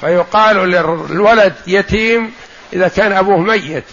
فيقال 0.00 0.57
للولد 0.57 1.55
يتيم 1.66 2.33
إذا 2.72 2.88
كان 2.88 3.12
أبوه 3.12 3.38
ميت. 3.38 3.85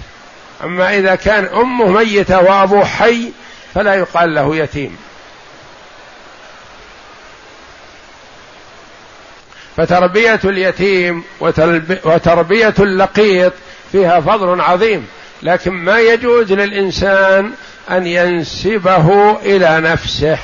أما 0.63 0.95
إذا 0.97 1.15
كان 1.15 1.45
أمه 1.45 1.87
ميتة 1.87 2.39
وأبوه 2.39 2.85
حي 2.85 3.31
فلا 3.73 3.93
يقال 3.93 4.35
له 4.35 4.55
يتيم. 4.55 4.97
فتربية 9.77 10.39
اليتيم 10.45 11.23
وتربية 12.05 12.73
اللقيط 12.79 13.53
فيها 13.91 14.19
فضل 14.19 14.61
عظيم. 14.61 15.07
لكن 15.43 15.71
ما 15.71 15.99
يجوز 15.99 16.53
للإنسان 16.53 17.51
أن 17.91 18.07
ينسبه 18.07 19.37
إلى 19.41 19.79
نفسه. 19.79 20.37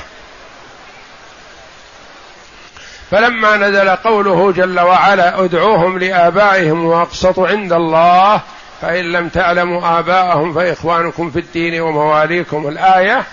فلما 3.10 3.56
نزل 3.56 3.90
قوله 3.90 4.52
جل 4.52 4.80
وعلا 4.80 5.44
ادعوهم 5.44 5.98
لآبائهم 5.98 6.84
وأقسطوا 6.84 7.48
عند 7.48 7.72
الله 7.72 8.40
فإن 8.80 9.12
لم 9.12 9.28
تعلموا 9.28 9.98
آباءهم 9.98 10.54
فإخوانكم 10.54 11.30
في 11.30 11.38
الدين 11.38 11.80
ومواليكم 11.80 12.68
الآية. 12.68 13.24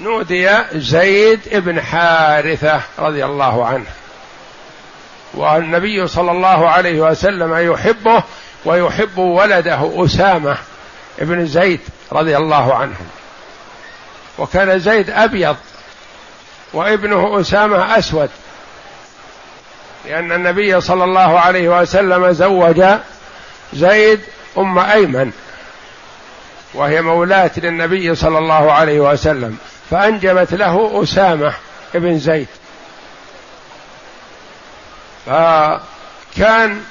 نودي 0.00 0.50
زيد 0.74 1.40
بن 1.52 1.80
حارثة 1.80 2.80
رضي 2.98 3.24
الله 3.24 3.66
عنه. 3.66 3.86
والنبي 5.34 6.06
صلى 6.06 6.30
الله 6.30 6.70
عليه 6.70 7.00
وسلم 7.00 7.72
يحبه 7.72 8.22
ويحب 8.64 9.18
ولده 9.18 10.04
أسامة. 10.04 10.56
ابن 11.18 11.46
زيد 11.46 11.80
رضي 12.12 12.36
الله 12.36 12.74
عنه. 12.74 12.96
وكان 14.38 14.78
زيد 14.78 15.10
أبيض 15.10 15.56
وابنه 16.72 17.40
أسامة 17.40 17.98
أسود. 17.98 18.30
لأن 20.06 20.32
النبي 20.32 20.80
صلى 20.80 21.04
الله 21.04 21.40
عليه 21.40 21.80
وسلم 21.80 22.32
زوج 22.32 22.84
زيد 23.72 24.20
أم 24.58 24.78
أيمن. 24.78 25.32
وهي 26.74 27.02
مولاة 27.02 27.50
للنبي 27.56 28.14
صلى 28.14 28.38
الله 28.38 28.72
عليه 28.72 29.00
وسلم. 29.00 29.58
فأنجبت 29.90 30.54
له 30.54 31.02
أسامة 31.02 31.54
ابن 31.94 32.18
زيد. 32.18 32.48
فكان 35.26 36.82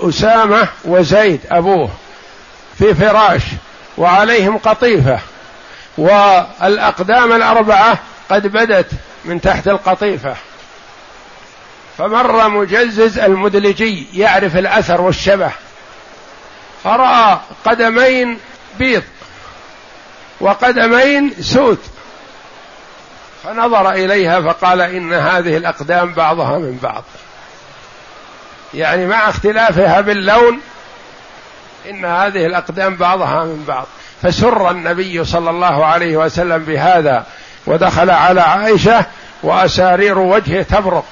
أسامة 0.00 0.68
وزيد 0.84 1.40
أبوه. 1.50 1.90
في 2.80 2.94
فراش 2.94 3.42
وعليهم 3.98 4.58
قطيفة. 4.58 5.18
والأقدام 5.98 7.32
الأربعة 7.32 7.98
قد 8.30 8.46
بدت 8.46 8.90
من 9.24 9.40
تحت 9.40 9.68
القطيفة. 9.68 10.36
فمر 11.98 12.48
مجزز 12.48 13.18
المدلجي 13.18 14.06
يعرف 14.14 14.56
الأثر 14.56 15.00
والشبه. 15.00 15.50
فرأى 16.84 17.38
قدمين 17.64 18.38
بيض 18.78 19.02
وقدمين 20.40 21.34
سود 21.40 21.78
فنظر 23.44 23.90
إليها 23.90 24.40
فقال 24.40 24.80
إن 24.80 25.12
هذه 25.12 25.56
الأقدام 25.56 26.12
بعضها 26.12 26.58
من 26.58 26.78
بعض. 26.82 27.04
يعني 28.74 29.06
مع 29.06 29.28
اختلافها 29.28 30.00
باللون 30.00 30.60
إن 31.90 32.04
هذه 32.04 32.46
الأقدام 32.46 32.96
بعضها 32.96 33.44
من 33.44 33.64
بعض. 33.68 33.86
فسر 34.22 34.70
النبي 34.70 35.24
صلى 35.24 35.50
الله 35.50 35.86
عليه 35.86 36.16
وسلم 36.16 36.64
بهذا 36.64 37.26
ودخل 37.66 38.10
على 38.10 38.40
عائشة 38.40 39.04
وأسارير 39.42 40.18
وجهه 40.18 40.62
تبرق. 40.62 41.04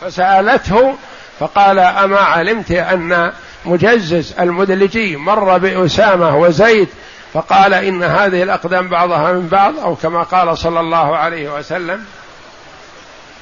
فسألته 0.00 0.94
فقال 1.40 1.78
أما 1.78 2.18
علمت 2.18 2.70
أن 2.70 3.32
مجزز 3.64 4.34
المدلجي 4.40 5.16
مر 5.16 5.58
بأسامة 5.58 6.36
وزيد؟ 6.36 6.88
فقال 7.32 7.74
إن 7.74 8.02
هذه 8.02 8.42
الأقدام 8.42 8.88
بعضها 8.88 9.32
من 9.32 9.48
بعض 9.48 9.78
أو 9.78 9.94
كما 9.94 10.22
قال 10.22 10.58
صلى 10.58 10.80
الله 10.80 11.16
عليه 11.16 11.58
وسلم 11.58 12.04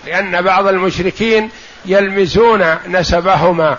لأن 0.07 0.43
بعض 0.43 0.67
المشركين 0.67 1.51
يلمزون 1.87 2.75
نسبهما. 2.89 3.77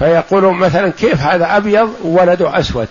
فيقولون 0.00 0.58
مثلا 0.58 0.92
كيف 0.92 1.20
هذا 1.20 1.56
أبيض 1.56 1.94
وولده 2.04 2.58
أسود؟ 2.58 2.88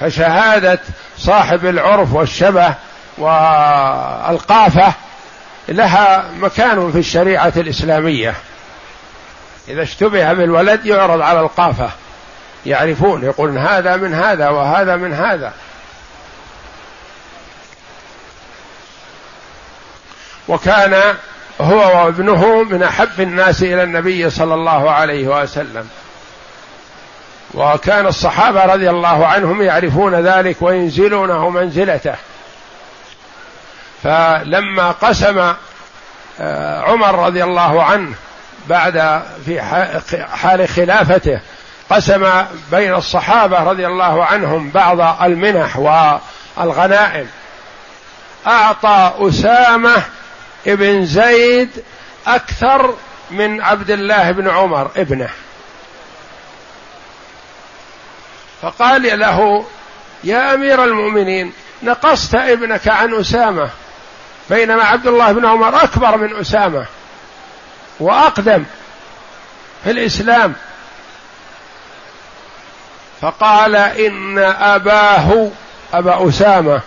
فشهادة 0.00 0.78
صاحب 1.18 1.66
العرف 1.66 2.12
والشبه 2.12 2.74
والقافة 3.18 4.92
لها 5.68 6.24
مكان 6.40 6.92
في 6.92 6.98
الشريعة 6.98 7.52
الإسلامية. 7.56 8.34
إذا 9.68 9.82
اشتبه 9.82 10.32
بالولد 10.32 10.86
يعرض 10.86 11.20
على 11.20 11.40
القافة. 11.40 11.90
يعرفون 12.66 13.24
يقولون 13.24 13.58
هذا 13.58 13.96
من 13.96 14.14
هذا 14.14 14.48
وهذا 14.48 14.96
من 14.96 15.12
هذا. 15.12 15.52
وكان 20.48 21.14
هو 21.60 22.04
وابنه 22.04 22.62
من 22.62 22.82
أحب 22.82 23.20
الناس 23.20 23.62
إلى 23.62 23.82
النبي 23.82 24.30
صلى 24.30 24.54
الله 24.54 24.90
عليه 24.90 25.42
وسلم. 25.42 25.88
وكان 27.54 28.06
الصحابة 28.06 28.64
رضي 28.64 28.90
الله 28.90 29.26
عنهم 29.26 29.62
يعرفون 29.62 30.14
ذلك 30.14 30.56
وينزلونه 30.60 31.50
منزلته. 31.50 32.14
فلما 34.02 34.90
قسم 34.90 35.52
آه، 36.40 36.80
عمر 36.82 37.26
رضي 37.26 37.44
الله 37.44 37.82
عنه 37.82 38.14
بعد 38.68 39.22
في 39.44 39.62
حال 40.32 40.68
خلافته 40.68 41.40
قسم 41.90 42.26
بين 42.70 42.94
الصحابة 42.94 43.62
رضي 43.62 43.86
الله 43.86 44.24
عنهم 44.24 44.70
بعض 44.70 45.22
المنح 45.22 45.76
والغنائم. 46.56 47.26
أعطى 48.46 49.12
أسامة 49.18 50.02
ابن 50.66 51.06
زيد 51.06 51.70
أكثر 52.26 52.94
من 53.30 53.60
عبد 53.60 53.90
الله 53.90 54.30
بن 54.30 54.48
عمر 54.48 54.90
ابنه. 54.96 55.30
فقال 58.62 59.18
له 59.18 59.64
يا 60.24 60.54
أمير 60.54 60.84
المؤمنين 60.84 61.52
نقصت 61.82 62.34
ابنك 62.34 62.88
عن 62.88 63.14
أسامة 63.14 63.70
بينما 64.50 64.82
عبد 64.82 65.06
الله 65.06 65.32
بن 65.32 65.46
عمر 65.46 65.84
أكبر 65.84 66.16
من 66.16 66.36
أسامة 66.36 66.86
وأقدم 68.00 68.64
في 69.84 69.90
الإسلام. 69.90 70.54
فقال 73.20 73.76
إن 73.76 74.38
أباه 74.58 75.50
أبا 75.94 76.28
أسامة 76.28 76.80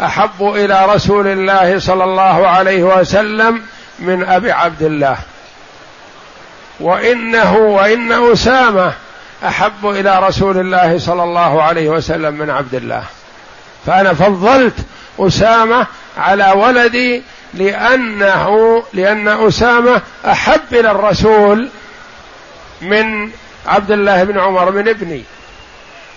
أحب 0.00 0.42
إلى 0.42 0.86
رسول 0.86 1.26
الله 1.26 1.78
صلى 1.78 2.04
الله 2.04 2.48
عليه 2.48 2.82
وسلم 2.82 3.62
من 3.98 4.24
أبي 4.24 4.52
عبد 4.52 4.82
الله. 4.82 5.16
وإنه 6.80 7.56
وإن 7.56 8.32
أسامة 8.32 8.92
أحب 9.46 9.86
إلى 9.86 10.18
رسول 10.18 10.58
الله 10.58 10.98
صلى 10.98 11.22
الله 11.22 11.62
عليه 11.62 11.88
وسلم 11.88 12.34
من 12.34 12.50
عبد 12.50 12.74
الله. 12.74 13.02
فأنا 13.86 14.14
فضلت 14.14 14.74
أسامة 15.18 15.86
على 16.18 16.52
ولدي 16.56 17.22
لأنه 17.54 18.82
لأن 18.92 19.28
أسامة 19.28 20.02
أحب 20.26 20.60
إلى 20.72 20.90
الرسول 20.90 21.68
من 22.82 23.30
عبد 23.66 23.90
الله 23.90 24.24
بن 24.24 24.38
عمر 24.38 24.70
من 24.70 24.88
ابني. 24.88 25.22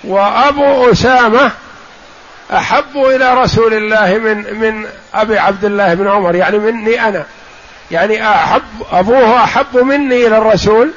وأبو 0.04 0.92
أسامة 0.92 1.52
أحب 2.54 2.98
إلى 2.98 3.34
رسول 3.34 3.74
الله 3.74 4.18
من 4.18 4.60
من 4.60 4.86
أبي 5.14 5.40
عبد 5.40 5.66
الله 5.66 5.94
بن 5.94 6.08
عمر 6.08 6.36
يعني 6.36 6.58
مني 6.60 7.08
أنا. 7.08 7.26
يعني 7.92 8.30
أحب 8.30 8.62
أبوه 8.92 9.44
أحب 9.44 9.78
مني 9.78 10.28
إلى 10.28 10.38
الرسول 10.38 10.92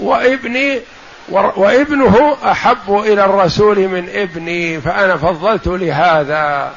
وابني 0.00 0.80
وابنه 1.28 2.36
أحب 2.44 2.98
إلى 3.06 3.24
الرسول 3.24 3.78
من 3.78 4.08
ابني 4.14 4.80
فأنا 4.80 5.16
فضلت 5.16 5.66
لهذا. 5.66 6.72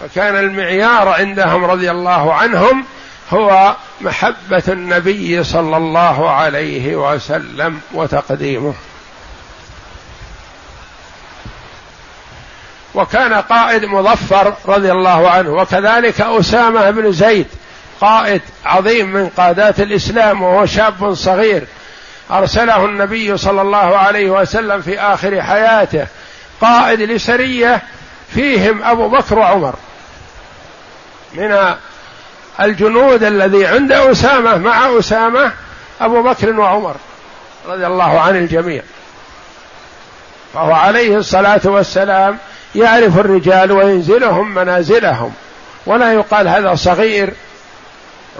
فكان 0.00 0.36
المعيار 0.36 1.08
عندهم 1.08 1.64
رضي 1.64 1.90
الله 1.90 2.34
عنهم 2.34 2.84
هو 3.30 3.76
محبة 4.00 4.62
النبي 4.68 5.44
صلى 5.44 5.76
الله 5.76 6.30
عليه 6.30 6.96
وسلم 6.96 7.80
وتقديمه. 7.94 8.74
وكان 12.96 13.34
قائد 13.34 13.84
مظفر 13.84 14.54
رضي 14.66 14.92
الله 14.92 15.30
عنه 15.30 15.50
وكذلك 15.50 16.20
أسامة 16.20 16.90
بن 16.90 17.12
زيد 17.12 17.46
قائد 18.00 18.42
عظيم 18.64 19.12
من 19.12 19.28
قادات 19.28 19.80
الإسلام 19.80 20.42
وهو 20.42 20.66
شاب 20.66 21.14
صغير. 21.14 21.66
أرسله 22.30 22.84
النبي 22.84 23.36
صلى 23.36 23.62
الله 23.62 23.96
عليه 23.96 24.30
وسلم 24.30 24.82
في 24.82 25.00
آخر 25.00 25.42
حياته 25.42 26.06
قائد 26.60 27.00
لسرية 27.00 27.82
فيهم 28.34 28.82
أبو 28.82 29.08
بكر 29.08 29.38
وعمر. 29.38 29.74
من 31.34 31.74
الجنود 32.60 33.22
الذي 33.22 33.66
عند 33.66 33.92
أسامة 33.92 34.56
مع 34.56 34.98
أسامة 34.98 35.52
أبو 36.00 36.22
بكر 36.22 36.60
وعمر 36.60 36.94
رضي 37.68 37.86
الله 37.86 38.20
عن 38.20 38.36
الجميع. 38.36 38.82
فهو 40.54 40.72
عليه 40.72 41.16
الصلاة 41.16 41.60
والسلام 41.64 42.38
يعرف 42.76 43.18
الرجال 43.18 43.72
وينزلهم 43.72 44.54
منازلهم. 44.54 45.32
ولا 45.86 46.12
يقال 46.12 46.48
هذا 46.48 46.74
صغير. 46.74 47.32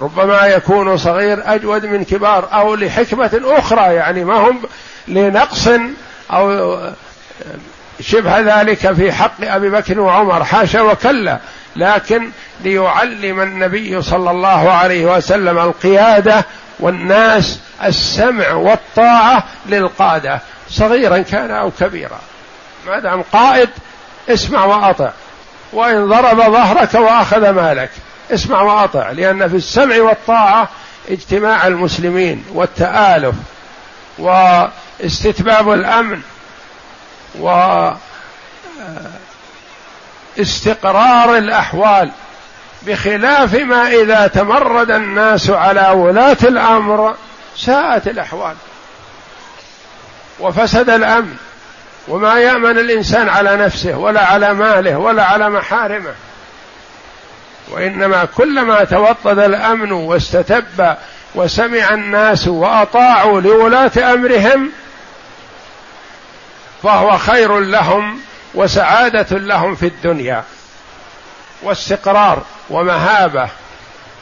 ربما 0.02 0.46
يكون 0.46 0.96
صغير 0.96 1.42
أجود 1.54 1.86
من 1.86 2.04
كبار 2.04 2.48
أو 2.52 2.74
لحكمة 2.74 3.40
أخرى 3.44 3.94
يعني 3.94 4.24
ما 4.24 4.34
هم 4.34 4.62
لنقص 5.08 5.68
أو 6.32 6.76
شبه 8.00 8.40
ذلك 8.40 8.92
في 8.92 9.12
حق 9.12 9.34
أبي 9.42 9.70
بكر 9.70 10.00
وعمر 10.00 10.44
حاشا 10.44 10.82
وكلا. 10.82 11.38
لكن 11.76 12.30
ليعلم 12.64 13.40
النبي 13.40 14.02
صلى 14.02 14.30
الله 14.30 14.72
عليه 14.72 15.16
وسلم 15.16 15.58
القيادة 15.58 16.44
والناس 16.80 17.60
السمع 17.84 18.52
والطاعة 18.52 19.44
للقادة 19.66 20.40
صغيرا 20.70 21.18
كان 21.18 21.50
أو 21.50 21.70
كبيرا. 21.80 22.20
ما 22.86 22.98
دام 22.98 23.22
قائد 23.32 23.68
اسمع 24.28 24.64
وأطع. 24.64 25.10
وإن 25.72 26.08
ضرب 26.08 26.36
ظهرك 26.36 26.94
وأخذ 26.94 27.50
مالك. 27.50 27.90
اسمع 28.30 28.62
وأطع. 28.62 29.10
لأن 29.10 29.48
في 29.48 29.56
السمع 29.56 29.96
والطاعة 30.00 30.68
اجتماع 31.08 31.66
المسلمين 31.66 32.44
والتآلف 32.52 33.34
واستتباب 34.18 35.72
الأمن 35.72 36.20
و 37.40 37.50
استقرار 40.40 41.36
الأحوال 41.36 42.10
بخلاف 42.82 43.54
ما 43.54 43.88
إذا 43.88 44.26
تمرد 44.26 44.90
الناس 44.90 45.50
على 45.50 45.88
ولاة 45.88 46.36
الأمر 46.42 47.16
ساءت 47.56 48.08
الأحوال 48.08 48.54
وفسد 50.40 50.90
الأمن. 50.90 51.36
وما 52.08 52.40
يأمن 52.40 52.78
الإنسان 52.78 53.28
على 53.28 53.56
نفسه 53.56 53.96
ولا 53.98 54.26
على 54.26 54.54
ماله 54.54 54.98
ولا 54.98 55.24
على 55.24 55.50
محارمه. 55.50 56.14
وإنما 57.68 58.24
كلما 58.24 58.84
توطد 58.84 59.38
الأمن 59.38 59.92
واستتب 59.92 60.96
وسمع 61.34 61.94
الناس 61.94 62.48
وأطاعوا 62.48 63.40
لولاة 63.40 64.12
أمرهم 64.12 64.72
فهو 66.82 67.18
خير 67.18 67.60
لهم 67.60 68.20
وسعادة 68.54 69.38
لهم 69.38 69.74
في 69.74 69.86
الدنيا. 69.86 70.44
واستقرار 71.62 72.42
ومهابة 72.70 73.48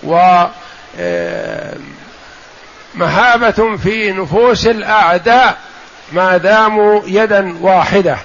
و 0.03 0.45
مهابة 2.95 3.77
في 3.77 4.13
نفوس 4.13 4.67
الأعداء 4.67 5.59
ما 6.13 6.37
داموا 6.37 7.01
يدا 7.07 7.57
واحدة. 7.61 8.17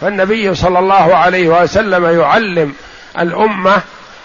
فالنبي 0.00 0.54
صلى 0.54 0.78
الله 0.78 1.16
عليه 1.16 1.62
وسلم 1.62 2.20
يعلم 2.20 2.74
الأمة 3.18 3.76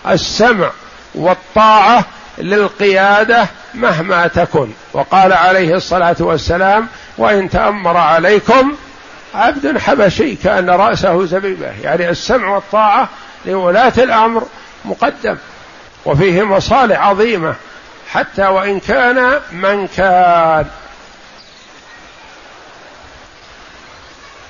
السمع 0.08 0.70
والطاعة 1.16 2.06
للقيادة 2.38 3.46
مهما 3.74 4.28
تكن. 4.28 4.70
وقال 4.94 5.34
عليه 5.34 5.76
الصلاة 5.76 6.16
والسلام 6.20 6.88
وإن 7.18 7.50
تأمر 7.50 7.98
عليكم 7.98 8.76
عبد 9.36 9.78
حبشي 9.78 10.36
كأن 10.36 10.70
رأسه 10.70 11.26
زبيبة. 11.26 11.72
يعني 11.84 12.10
السمع 12.10 12.48
والطاعة 12.48 13.10
لولاة 13.46 13.94
الأمر 13.98 14.44
مقدم. 14.86 15.38
وفيه 16.06 16.44
مصالح 16.44 17.08
عظيمة. 17.08 17.56
حتى 18.12 18.48
وإن 18.48 18.80
كان 18.80 19.40
من 19.52 19.88
كان. 19.88 20.66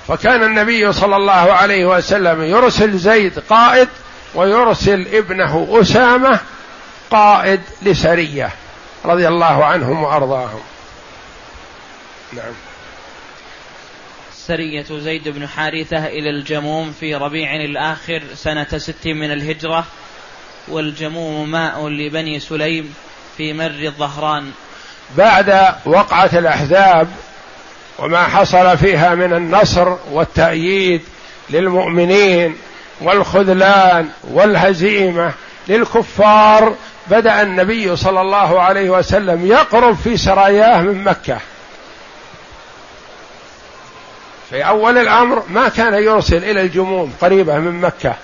فكان 0.08 0.42
النبي 0.42 0.92
صلى 0.92 1.16
الله 1.16 1.52
عليه 1.52 1.86
وسلم 1.86 2.42
يرسل 2.42 2.98
زيد 2.98 3.38
قائد 3.38 3.88
ويرسل 4.34 5.06
ابنه 5.12 5.68
أسامة 5.80 6.40
قائد 7.10 7.60
لسرية 7.82 8.50
رضي 9.04 9.28
الله 9.28 9.64
عنهم 9.64 10.02
وأرضاهم. 10.02 10.60
نعم. 12.32 12.52
سرية 14.46 14.86
زيد 14.90 15.28
بن 15.28 15.48
حارثة 15.48 16.06
إلى 16.06 16.30
الجموم 16.30 16.94
في 17.00 17.14
ربيع 17.14 17.54
الآخر 17.54 18.22
سنة 18.34 18.78
ست 18.78 19.06
من 19.06 19.32
الهجرة 19.32 19.84
والجموم 20.68 21.50
ماء 21.50 21.88
لبني 21.88 22.40
سليم 22.40 22.94
في 23.36 23.52
مر 23.52 23.82
الظهران. 23.84 24.50
بعد 25.16 25.74
وقعة 25.84 26.30
الأحزاب 26.32 27.08
وما 27.98 28.24
حصل 28.24 28.78
فيها 28.78 29.14
من 29.14 29.32
النصر 29.32 29.96
والتأييد 30.12 31.02
للمؤمنين 31.50 32.56
والخذلان 33.00 34.08
والهزيمة 34.22 35.32
للكفار 35.68 36.74
بدأ 37.06 37.42
النبي 37.42 37.96
صلى 37.96 38.20
الله 38.20 38.60
عليه 38.60 38.90
وسلم 38.90 39.46
يقرب 39.46 39.96
في 40.04 40.16
سراياه 40.16 40.80
من 40.80 41.04
مكة. 41.04 41.38
في 44.50 44.66
أول 44.66 44.98
الأمر 44.98 45.42
ما 45.48 45.68
كان 45.68 45.94
يرسل 45.94 46.36
إلى 46.44 46.60
الجموم 46.60 47.12
قريبة 47.20 47.58
من 47.58 47.80
مكة. 47.80 48.14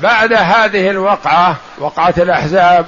بعد 0.00 0.32
هذه 0.32 0.90
الوقعة 0.90 1.56
وقعة 1.78 2.14
الأحزاب 2.18 2.86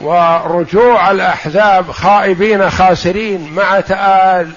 ورجوع 0.00 1.10
الأحزاب 1.10 1.90
خائبين 1.90 2.70
خاسرين 2.70 3.52
مع 3.52 3.80
تآل 3.80 4.50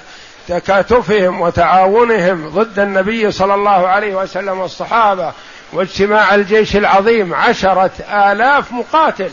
تكاتفهم 0.47 1.41
وتعاونهم 1.41 2.49
ضد 2.49 2.79
النبي 2.79 3.31
صلى 3.31 3.55
الله 3.55 3.87
عليه 3.87 4.15
وسلم 4.15 4.59
والصحابة 4.59 5.33
واجتماع 5.73 6.35
الجيش 6.35 6.75
العظيم 6.75 7.33
عشرة 7.33 7.91
آلاف 8.09 8.71
مقاتل. 8.71 9.29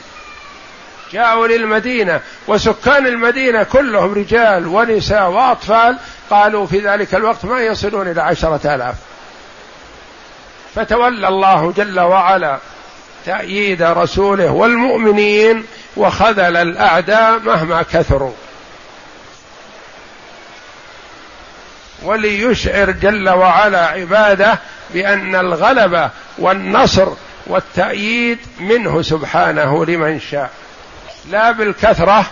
جاءوا 1.13 1.47
للمدينة 1.47 2.21
وسكان 2.47 3.07
المدينة 3.07 3.63
كلهم 3.63 4.15
رجال 4.15 4.67
ونساء 4.67 5.31
وأطفال 5.31 5.99
قالوا 6.31 6.67
في 6.67 6.79
ذلك 6.79 7.15
الوقت 7.15 7.45
ما 7.45 7.61
يصلون 7.61 8.09
إلى 8.09 8.23
عشرة 8.23 8.75
آلاف. 8.75 8.95
فتولى 10.75 11.29
الله 11.29 11.73
جل 11.77 12.01
وعلا 12.01 12.59
تأييد 13.27 13.83
رسوله 13.83 14.51
والمؤمنين 14.51 15.65
وخذل 15.97 16.57
الأعداء 16.57 17.39
مهما 17.39 17.83
كثروا. 17.83 18.33
وليشعر 22.03 22.91
جل 22.91 23.29
وعلا 23.29 23.87
عباده 23.87 24.59
بأن 24.95 25.35
الغلبة 25.35 26.11
والنصر 26.39 27.09
والتأييد 27.47 28.39
منه 28.61 29.03
سبحانه 29.03 29.85
لمن 29.85 30.21
شاء. 30.21 30.51
لا 31.31 31.51
بالكثرة 31.51 32.27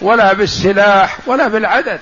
ولا 0.00 0.32
بالسلاح 0.32 1.18
ولا 1.26 1.48
بالعدد. 1.48 2.00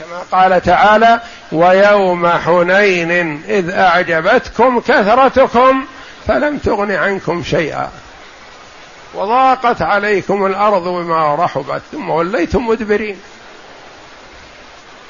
كما 0.00 0.18
قال 0.32 0.62
تعالى 0.62 1.20
ويوم 1.52 2.28
حنين 2.28 3.42
إذ 3.48 3.70
أعجبتكم 3.70 4.80
كثرتكم 4.80 5.86
فلم 6.26 6.58
تغن 6.58 6.92
عنكم 6.92 7.42
شيئا. 7.42 7.90
وضاقت 9.14 9.82
عليكم 9.82 10.46
الأرض 10.46 10.82
بما 10.82 11.34
رحبت 11.34 11.82
ثم 11.92 12.10
وليتم 12.10 12.66
مدبرين. 12.66 13.20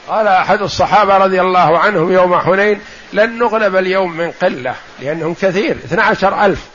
قال 0.08 0.28
أحد 0.28 0.62
الصحابة 0.62 1.16
رضي 1.16 1.40
الله 1.40 1.78
عنهم 1.78 2.12
يوم 2.12 2.40
حنين 2.40 2.80
لن 3.12 3.38
نغلب 3.38 3.76
اليوم 3.76 4.16
من 4.16 4.30
قلة 4.30 4.74
لأنهم 5.00 5.34
كثير 5.34 5.76
اثنى 5.84 6.02
عشر 6.02 6.44
ألف. 6.44 6.66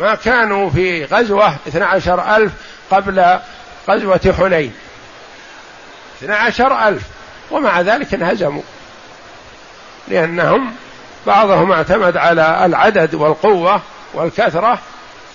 ما 0.00 0.14
كانوا 0.14 0.70
في 0.70 1.04
اثنى 1.04 1.84
عشر 1.84 2.36
ألف 2.36 2.52
قبل 2.90 3.38
غزوة 3.88 4.34
حنين. 4.38 4.74
اثنى 6.18 6.34
عشر 6.34 6.88
ألف 6.88 7.02
ومع 7.50 7.80
ذلك 7.80 8.14
انهزموا. 8.14 8.62
لأنهم 10.08 10.72
بعضهم 11.26 11.72
اعتمد 11.72 12.16
على 12.16 12.66
العدد 12.66 13.14
والقوة 13.14 13.80
والكثرة 14.14 14.78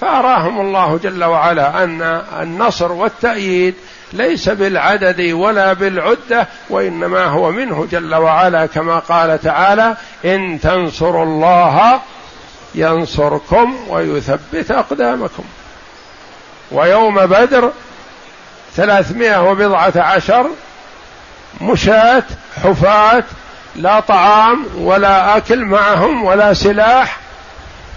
فأراهم 0.04 0.62
الله 0.62 1.00
جل 1.04 1.24
وعلا 1.24 1.84
أن 1.84 2.22
النصر 2.42 2.92
والتأييد 2.92 3.76
ليس 4.14 4.50
بالعدد 4.50 5.32
ولا 5.32 5.74
بالعدة 5.74 6.48
وإنما 6.70 7.26
هو 7.26 7.52
منه 7.52 7.88
جل 7.92 8.16
وعلا 8.16 8.66
كما 8.66 9.00
قال 9.00 9.42
تعالى 9.42 9.96
إن 10.26 10.60
تنصروا 10.62 11.24
الله 11.24 12.00
ينصركم 12.76 13.76
ويثبت 13.90 14.72
أقدامكم. 14.72 15.44
ويوم 16.72 17.26
بدر 17.26 17.72
ثلاثمائة 18.76 19.50
وبضعة 19.50 19.94
عشر 19.96 20.50
مشاة 21.62 22.24
حفاة 22.64 23.24
لا 23.76 24.00
طعام 24.00 24.66
ولا 24.78 25.38
أكل 25.38 25.66
معهم 25.66 26.24
ولا 26.24 26.54
سلاح 26.54 27.23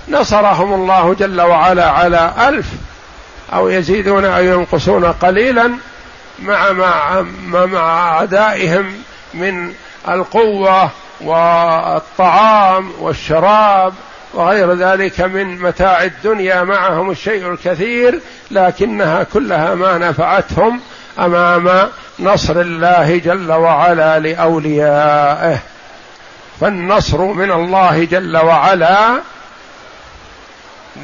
نصرهم 0.08 0.74
الله 0.74 1.14
جل 1.14 1.40
وعلا 1.40 1.90
على 1.90 2.32
ألف 2.48 2.66
أو 3.52 3.68
يزيدون 3.68 4.24
أو 4.24 4.42
ينقصون 4.42 5.04
قليلا 5.04 5.72
مع 6.42 6.72
مع, 6.72 7.24
مع 7.46 8.10
أعدائهم 8.12 8.92
من 9.34 9.72
القوة 10.08 10.90
والطعام 11.20 12.90
والشراب 13.00 13.94
وغير 14.34 14.72
ذلك 14.72 15.20
من 15.20 15.58
متاع 15.58 16.04
الدنيا 16.04 16.62
معهم 16.62 17.10
الشيء 17.10 17.50
الكثير 17.50 18.20
لكنها 18.50 19.22
كلها 19.22 19.74
ما 19.74 19.98
نفعتهم 19.98 20.80
أمام 21.18 21.88
نصر 22.18 22.60
الله 22.60 23.18
جل 23.18 23.52
وعلا 23.52 24.18
لأوليائه. 24.18 25.58
فالنصر 26.60 27.22
من 27.22 27.50
الله 27.52 28.04
جل 28.04 28.36
وعلا 28.36 29.20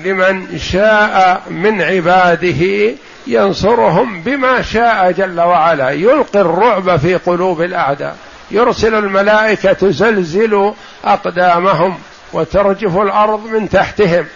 لمن 0.05 0.59
شاء 0.59 1.43
من 1.51 1.83
عباده 1.83 2.95
ينصرهم 3.27 4.23
بما 4.23 4.63
شاء 4.63 5.13
جل 5.13 5.41
وعلا. 5.41 5.91
يلقي 5.91 6.41
الرعب 6.41 6.97
في 6.97 7.15
قلوب 7.17 7.63
الأعداء. 7.63 8.17
يرسل 8.51 8.95
الملائكة 8.95 9.73
تزلزل 9.73 10.73
أقدامهم 11.05 11.99
وترجف 12.33 12.97
الأرض 12.97 13.47
من 13.47 13.69
تحتهم. 13.69 14.27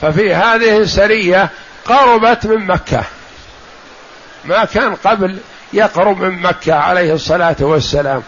ففي 0.00 0.34
هذه 0.34 0.78
السرية 0.78 1.50
قربت 1.84 2.46
من 2.46 2.66
مكة. 2.66 3.02
ما 4.44 4.64
كان 4.64 4.94
قبل 4.94 5.38
يقرب 5.72 6.20
من 6.20 6.42
مكة 6.42 6.74
عليه 6.74 7.12
الصلاة 7.12 7.56
والسلام. 7.60 8.22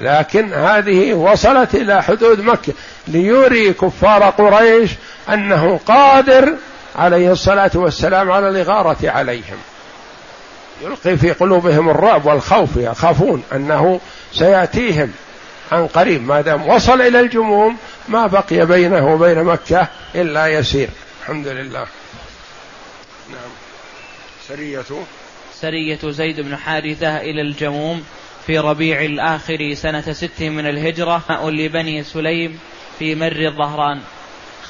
لكن 0.00 0.52
هذه 0.52 1.14
وصلت 1.14 1.74
إلى 1.74 2.02
حدود 2.02 2.40
مكة 2.40 2.72
ليري 3.08 3.72
كفار 3.72 4.22
قريش 4.22 4.90
أنه 5.28 5.80
قادر 5.86 6.54
عليه 6.96 7.32
الصلاة 7.32 7.70
والسلام 7.74 8.30
على 8.30 8.48
الإغارة 8.48 9.10
عليهم. 9.10 9.58
يلقي 10.82 11.16
في 11.16 11.32
قلوبهم 11.32 11.90
الرعب 11.90 12.26
والخوف 12.26 12.76
يخافون 12.76 13.42
أنه 13.52 14.00
سيأتيهم 14.32 15.12
عن 15.72 15.86
قريب. 15.86 16.26
ما 16.26 16.40
دام 16.40 16.68
وصل 16.68 17.00
إلى 17.00 17.20
الجموم 17.20 17.76
ما 18.08 18.26
بقي 18.26 18.66
بينه 18.66 19.14
وبين 19.14 19.44
مكة 19.44 19.88
إلا 20.14 20.46
يسير. 20.46 20.88
الحمد 21.22 21.48
لله. 21.48 21.86
نعم. 23.30 23.50
سرية. 24.48 24.84
سرية 25.60 25.98
زيد 26.04 26.40
بن 26.40 26.56
حارثة 26.56 27.16
إلى 27.16 27.42
الجموم. 27.42 28.04
في 28.46 28.58
ربيع 28.58 29.04
الآخر 29.04 29.74
سنة 29.74 30.12
ست 30.12 30.42
من 30.42 30.66
الهجرة 30.66 31.48
لبني 31.50 32.02
سليم 32.02 32.58
في 32.98 33.14
مر 33.14 33.46
الظهران. 33.46 34.00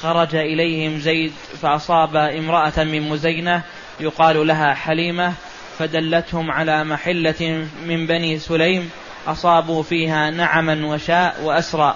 خرج 0.01 0.35
إليهم 0.35 0.99
زيد 0.99 1.33
فأصاب 1.61 2.15
امرأة 2.15 2.83
من 2.83 3.09
مزينة 3.09 3.61
يقال 3.99 4.47
لها 4.47 4.73
حليمة 4.73 5.33
فدلتهم 5.79 6.51
على 6.51 6.83
محلة 6.83 7.67
من 7.85 8.07
بني 8.07 8.39
سليم 8.39 8.89
أصابوا 9.27 9.83
فيها 9.83 10.29
نعما 10.29 10.85
وشاء 10.85 11.41
وأسرى. 11.43 11.95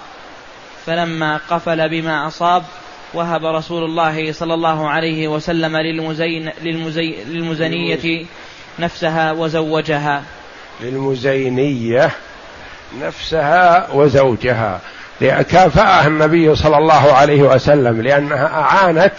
فلما 0.86 1.36
قفل 1.36 1.88
بما 1.88 2.26
أصاب 2.26 2.64
وهب 3.14 3.44
رسول 3.44 3.84
الله 3.84 4.32
صلى 4.32 4.54
الله 4.54 4.88
عليه 4.88 5.28
وسلم 5.28 5.76
للمزين 5.76 6.50
للمزي 6.62 7.24
للمزنية 7.24 8.26
نفسها 8.78 9.32
وزوجها. 9.32 10.22
للمزينية 10.80 12.10
نفسها 13.00 13.88
وزوجها 13.92 14.80
كافأها 15.20 16.06
النبي 16.06 16.56
صلى 16.56 16.78
الله 16.78 17.12
عليه 17.12 17.42
وسلم 17.42 18.02
لأنها 18.02 18.46
أعانت 18.46 19.12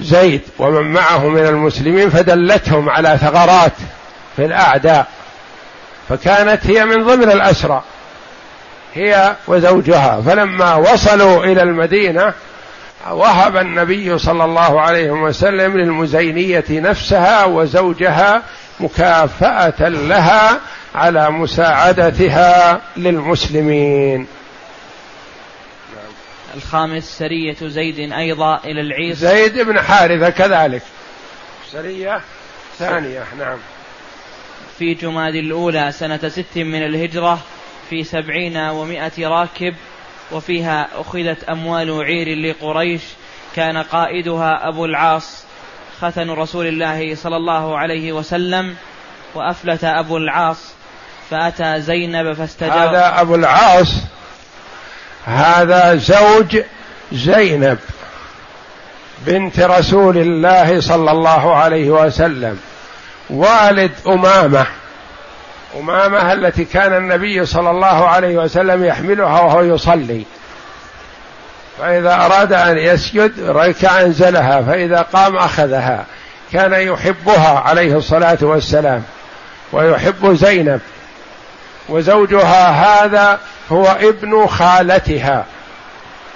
زيد 0.00 0.42
ومن 0.58 0.92
معه 0.92 1.28
من 1.28 1.46
المسلمين 1.46 2.10
فدلتهم 2.10 2.90
على 2.90 3.18
ثغرات 3.20 3.72
في 4.36 4.44
الأعداء 4.44 5.06
فكانت 6.08 6.66
هي 6.66 6.84
من 6.84 7.06
ضمن 7.06 7.30
الأسرى 7.30 7.82
هي 8.94 9.36
وزوجها. 9.46 10.22
فلما 10.26 10.74
وصلوا 10.74 11.44
إلى 11.44 11.62
المدينة 11.62 12.34
وهب 13.10 13.56
النبي 13.56 14.18
صلى 14.18 14.44
الله 14.44 14.80
عليه 14.80 15.10
وسلم 15.10 15.76
للمزينية 15.76 16.64
نفسها 16.70 17.44
وزوجها 17.44 18.42
مكافأة 18.80 19.88
لها 19.88 20.60
على 20.94 21.30
مساعدتها 21.30 22.80
للمسلمين. 22.96 24.26
الخامس 26.54 27.18
سرية 27.18 27.56
زيد 27.62 28.12
أيضا 28.12 28.60
إلى 28.64 28.80
العيص 28.80 29.18
زيد 29.18 29.58
بن 29.58 29.80
حارثة 29.80 30.30
كذلك. 30.30 30.82
سرية 31.72 32.20
ثانية 32.78 33.24
نعم. 33.38 33.58
في 34.78 34.94
جماد 34.94 35.34
الأولى 35.34 35.92
سنة 35.92 36.28
ست 36.28 36.56
من 36.56 36.86
الهجرة 36.86 37.38
في 37.90 38.04
سبعين 38.04 38.56
ومائة 38.56 39.28
راكب 39.28 39.74
وفيها 40.32 40.88
أخذت 40.94 41.44
أموال 41.44 42.04
عير 42.04 42.38
لقريش 42.38 43.02
كان 43.56 43.76
قائدها 43.76 44.68
أبو 44.68 44.84
العاص 44.84 45.44
ختن 46.00 46.30
رسول 46.30 46.66
الله 46.66 47.14
صلى 47.14 47.36
الله 47.36 47.78
عليه 47.78 48.12
وسلم 48.12 48.76
وأفلت 49.34 49.84
أبو 49.84 50.16
العاص 50.16 50.58
فأتى 51.30 51.80
زينب 51.80 52.32
فاستجاب. 52.32 52.72
هذا 52.72 53.20
أبو 53.20 53.34
العاص 53.34 53.94
هذا 55.24 55.96
زوج 55.96 56.62
زينب 57.12 57.78
بنت 59.26 59.60
رسول 59.60 60.18
الله 60.18 60.80
صلى 60.80 61.10
الله 61.10 61.56
عليه 61.56 61.90
وسلم 61.90 62.58
والد 63.30 63.92
أمامة. 64.06 64.66
أمامة 65.80 66.32
التي 66.32 66.64
كان 66.64 66.96
النبي 66.96 67.46
صلى 67.46 67.70
الله 67.70 68.08
عليه 68.08 68.36
وسلم 68.36 68.84
يحملها 68.84 69.40
وهو 69.40 69.62
يصلي. 69.62 70.24
فإذا 71.78 72.14
أراد 72.14 72.52
أن 72.52 72.78
يسجد 72.78 73.40
ركع 73.40 74.00
أنزلها 74.00 74.62
فإذا 74.62 75.02
قام 75.02 75.36
أخذها. 75.36 76.06
كان 76.52 76.72
يحبها 76.72 77.58
عليه 77.58 77.96
الصلاة 77.96 78.38
والسلام 78.40 79.02
ويحب 79.72 80.34
زينب. 80.34 80.80
وزوجها 81.88 82.68
هذا 82.68 83.40
هو 83.72 83.86
ابن 83.86 84.46
خالتها. 84.46 85.46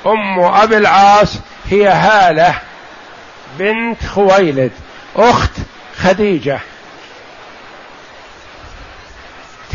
أم 0.07 0.41
أبي 0.41 0.77
العاص 0.77 1.39
هي 1.71 1.89
هالة 1.89 2.55
بنت 3.59 4.07
خويلد 4.07 4.73
أخت 5.17 5.51
خديجة. 5.99 6.59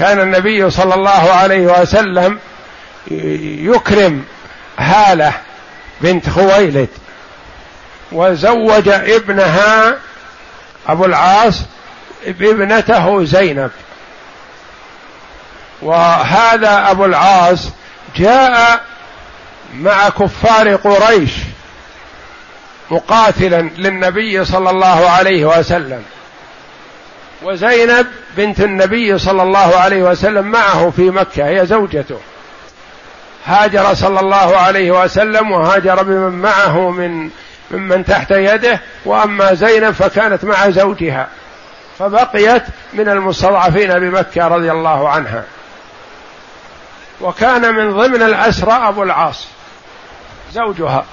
كان 0.01 0.19
النبي 0.19 0.69
صلى 0.69 0.93
الله 0.93 1.31
عليه 1.31 1.81
وسلم 1.81 2.39
يكرم 3.07 4.23
هالة 4.77 5.33
بنت 6.01 6.29
خويلد 6.29 6.89
وزوج 8.11 8.89
ابنها 8.89 9.97
أبو 10.87 11.05
العاص 11.05 11.61
بابنته 12.27 13.25
زينب. 13.25 13.71
وهذا 15.81 16.91
أبو 16.91 17.05
العاص 17.05 17.67
جاء 18.15 18.81
مع 19.73 20.09
كفار 20.09 20.75
قريش 20.75 21.31
مقاتلا 22.91 23.61
للنبي 23.77 24.45
صلى 24.45 24.69
الله 24.69 25.09
عليه 25.09 25.45
وسلم. 25.45 26.03
وزينب 27.43 28.07
بنت 28.37 28.59
النبي 28.59 29.17
صلى 29.17 29.43
الله 29.43 29.75
عليه 29.75 30.03
وسلم 30.03 30.45
معه 30.45 30.89
في 30.89 31.09
مكة 31.09 31.47
هي 31.47 31.65
زوجته. 31.65 32.19
هاجر 33.45 33.93
صلى 33.93 34.19
الله 34.19 34.57
عليه 34.57 34.91
وسلم 35.03 35.51
وهاجر 35.51 36.03
بمن 36.03 36.41
معه 36.41 36.89
من 36.89 37.29
ممن 37.71 38.05
تحت 38.05 38.31
يده 38.31 38.81
وأما 39.05 39.53
زينب 39.53 39.91
فكانت 39.91 40.43
مع 40.43 40.69
زوجها 40.69 41.27
فبقيت 41.99 42.63
من 42.93 43.09
المستضعفين 43.09 43.99
بمكة 43.99 44.47
رضي 44.47 44.71
الله 44.71 45.09
عنها. 45.09 45.43
وكان 47.21 47.75
من 47.75 47.91
ضمن 47.91 48.21
الأسرى 48.21 48.71
أبو 48.71 49.03
العاص 49.03 49.47
زوجها. 50.53 51.05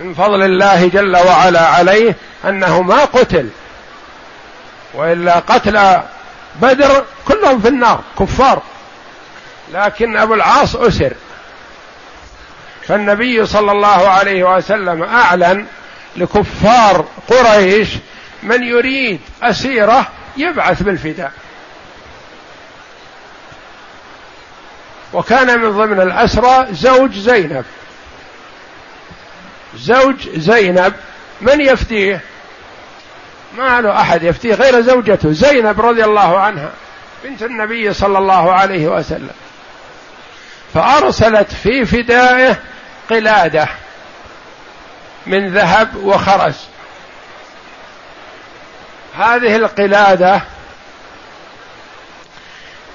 من 0.00 0.14
فضل 0.14 0.42
الله 0.42 0.88
جل 0.88 1.16
وعلا 1.16 1.66
عليه 1.66 2.16
أنه 2.44 2.82
ما 2.82 3.04
قتل 3.04 3.48
وإلا 4.94 5.38
قتل 5.38 6.00
بدر 6.62 7.04
كلهم 7.28 7.60
في 7.60 7.68
النار 7.68 8.00
كفار. 8.18 8.62
لكن 9.72 10.16
أبو 10.16 10.34
العاص 10.34 10.76
أسر. 10.76 11.12
فالنبي 12.86 13.46
صلى 13.46 13.72
الله 13.72 14.08
عليه 14.08 14.56
وسلم 14.56 15.02
أعلن 15.02 15.66
لكفار 16.16 17.06
قريش 17.28 17.88
من 18.42 18.62
يريد 18.62 19.20
أسيرة 19.42 20.06
يبعث 20.36 20.82
بالفداء. 20.82 21.32
وكان 25.12 25.60
من 25.60 25.70
ضمن 25.70 26.00
الأسرى 26.00 26.66
زوج 26.70 27.12
زينب. 27.12 27.64
زوج 29.76 30.28
زينب 30.36 30.92
من 31.40 31.60
يفتيه 31.60 32.20
ما 33.56 33.80
له 33.80 34.00
أحد 34.00 34.22
يفتيه 34.22 34.54
غير 34.54 34.80
زوجته 34.80 35.32
زينب 35.32 35.80
رضي 35.80 36.04
الله 36.04 36.38
عنها 36.38 36.70
بنت 37.24 37.42
النبي 37.42 37.92
صلى 37.92 38.18
الله 38.18 38.52
عليه 38.52 38.88
وسلم. 38.88 39.30
فأرسلت 40.74 41.52
في 41.52 41.84
فدائه 41.84 42.56
قلادة 43.10 43.68
من 45.26 45.54
ذهب 45.54 45.96
وخرز. 45.96 46.56
هذه 49.18 49.56
القلادة 49.56 50.40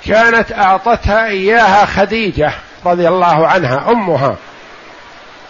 كانت 0.05 0.51
أعطتها 0.51 1.25
إياها 1.27 1.85
خديجة 1.85 2.53
رضي 2.85 3.07
الله 3.07 3.47
عنها 3.47 3.91
أمها. 3.91 4.35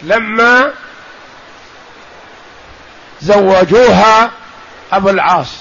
لما 0.02 0.70
زوجوها 3.20 4.30
أبو 4.92 5.08
العاص. 5.10 5.54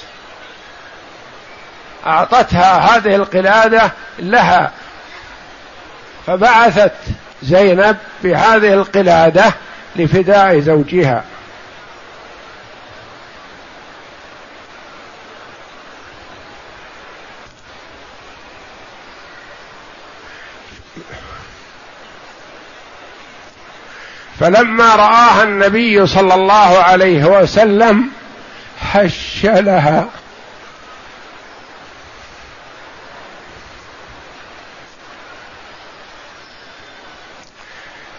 أعطتها 2.05 2.97
هذه 2.97 3.15
القلادة 3.15 3.91
لها. 4.19 4.71
فبعثت 6.27 6.93
زينب 7.43 7.97
بهذه 8.23 8.73
القلادة 8.73 9.53
لفداء 9.95 10.59
زوجها. 10.59 11.23
فلما 24.39 24.95
رآها 24.95 25.43
النبي 25.43 26.07
صلى 26.07 26.33
الله 26.33 26.77
عليه 26.77 27.25
وسلم 27.25 28.09
حش 28.93 29.45
لها 29.45 30.05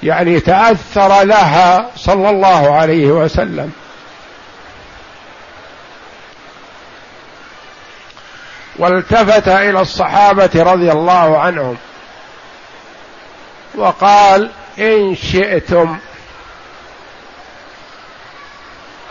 يعني 0.03 0.41
تأثر 0.41 1.23
لها 1.23 1.91
صلى 1.97 2.31
الله 2.31 2.75
عليه 2.75 3.07
وسلم. 3.07 3.73
والتفت 8.79 9.49
إلى 9.49 9.81
الصحابة 9.81 10.51
رضي 10.55 10.93
الله 10.93 11.39
عنهم 11.39 11.77
وقال 13.75 14.51
إن 14.79 15.17
شئتم 15.17 15.99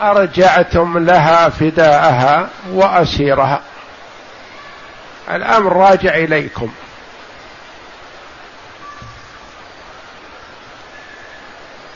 أرجعتم 0.02 0.98
لها 0.98 1.50
فداءها 1.50 2.50
وأسيرها. 2.72 3.62
الأمر 5.32 5.74
راجع 5.74 6.16
إليكم. 6.16 6.70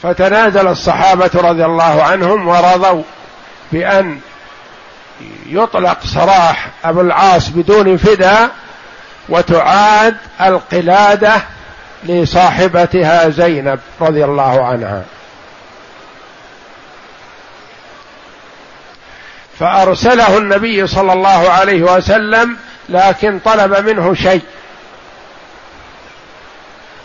فتنازل 0.03 0.67
الصحابة 0.67 1.29
رضي 1.35 1.65
الله 1.65 2.03
عنهم 2.03 2.47
ورضوا 2.47 3.03
بأن 3.71 4.19
يطلق 5.45 6.05
سراح 6.05 6.67
أبو 6.85 7.01
العاص 7.01 7.49
بدون 7.49 7.97
فداء 7.97 8.49
وتعاد 9.29 10.17
القلادة 10.41 11.33
لصاحبتها 12.03 13.29
زينب 13.29 13.79
رضي 14.01 14.25
الله 14.25 14.65
عنها. 14.65 15.03
فأرسله 19.61 20.37
النبي 20.37 20.87
صلى 20.87 21.13
الله 21.13 21.49
عليه 21.49 21.81
وسلم 21.81 22.57
لكن 22.89 23.39
طلب 23.39 23.89
منه 23.89 24.13
شيء. 24.13 24.41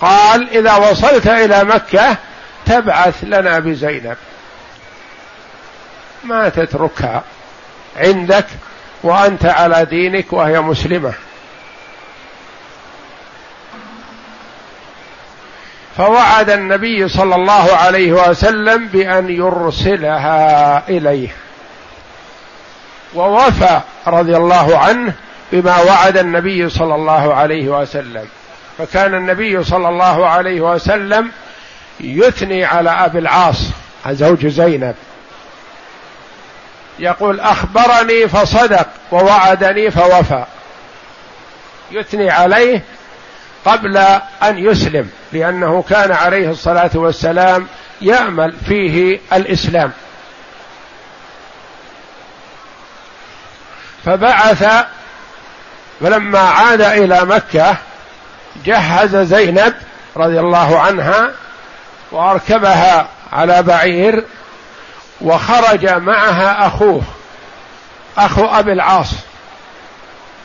قال 0.01 0.51
إذا 0.51 0.77
وصلت 0.77 1.27
إلى 1.27 1.65
مكة 1.65 2.17
تبعث 2.67 3.15
لنا 3.23 3.59
بزينب. 3.59 4.17
ما 6.25 6.49
تتركها 6.49 7.23
عندك 7.97 8.47
وأنت 9.03 9.47
على 9.47 9.85
دينك 9.85 10.33
وهي 10.33 10.61
مسلمة. 10.61 11.13
فوعد 15.97 16.51
النبي 16.51 17.09
صلى 17.09 17.35
الله 17.35 17.77
عليه 17.77 18.13
وسلم 18.13 18.87
بأن 18.87 19.31
يرسلها 19.31 20.83
إليه. 20.89 21.45
ووفى 23.17 23.81
رضي 24.07 24.37
الله 24.37 24.79
عنه 24.79 25.12
بما 25.53 25.81
وعد 25.81 26.17
النبي 26.17 26.69
صلى 26.69 26.95
الله 26.95 27.35
عليه 27.35 27.69
وسلم. 27.69 28.27
فكان 28.79 29.14
النبي 29.14 29.64
صلى 29.64 29.89
الله 29.89 30.27
عليه 30.27 30.61
وسلم 30.61 31.31
يثني 32.01 32.64
على 32.64 32.91
ابي 32.91 33.19
العاص 33.19 33.62
زوج 34.11 34.47
زينب. 34.47 34.95
يقول 36.99 37.41
أخبرني 37.41 38.29
فصدق 38.29 38.87
ووعدني 39.12 39.91
فوفى. 39.91 40.45
يثني 41.93 42.31
عليه 42.31 42.83
قبل 43.64 43.97
أن 44.43 44.59
يسلم 44.59 45.11
لأنه 45.33 45.85
كان 45.89 46.12
عليه 46.12 46.51
الصلاة 46.51 46.91
والسلام 46.95 47.67
يأمل 48.03 48.55
فيه 48.69 49.21
الإسلام. 49.33 49.93
فبعث 54.07 54.87
فلما 56.01 56.39
عاد 56.39 56.81
إلى 56.81 57.25
مكة 57.25 57.77
جهز 58.65 59.17
زينب 59.17 59.75
رضي 60.17 60.41
الله 60.41 60.81
عنها 60.81 61.31
وأركبها 62.13 63.09
على 63.33 63.63
بعير 63.63 64.25
وخرج 65.21 65.87
معها 65.89 66.67
أخوه 66.67 67.03
أخو 68.19 68.45
أبي 68.45 68.73
العاص 68.73 69.11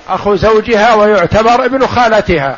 أخو 0.10 0.36
زوجها 0.36 0.94
ويعتبر 0.94 1.66
ابن 1.66 1.88
خالتها 1.88 2.58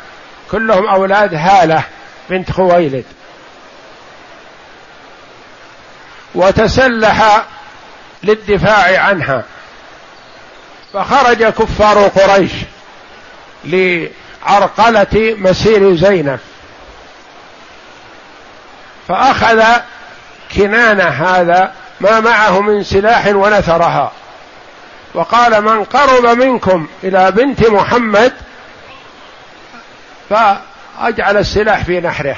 كلهم 0.50 0.86
أولاد 0.86 1.34
هالة 1.34 1.82
بنت 2.30 2.50
خويلد. 2.52 3.04
وتسلح 6.34 7.44
للدفاع 8.22 9.00
عنها. 9.00 9.44
فخرج 10.94 11.44
كفار 11.44 12.08
قريش 12.08 12.52
لعرقلة 13.64 15.34
مسير 15.38 15.96
زينب. 15.96 16.38
فأخذ 19.08 19.64
كنانة 20.56 21.04
هذا 21.04 21.72
ما 22.00 22.20
معه 22.20 22.60
من 22.60 22.84
سلاح 22.84 23.26
ونثرها. 23.26 24.12
وقال 25.14 25.64
من 25.64 25.84
قرب 25.84 26.26
منكم 26.38 26.86
إلى 27.04 27.30
بنت 27.30 27.66
محمد 27.66 28.32
فأجعل 30.30 31.36
السلاح 31.36 31.84
في 31.84 32.00
نحره. 32.00 32.36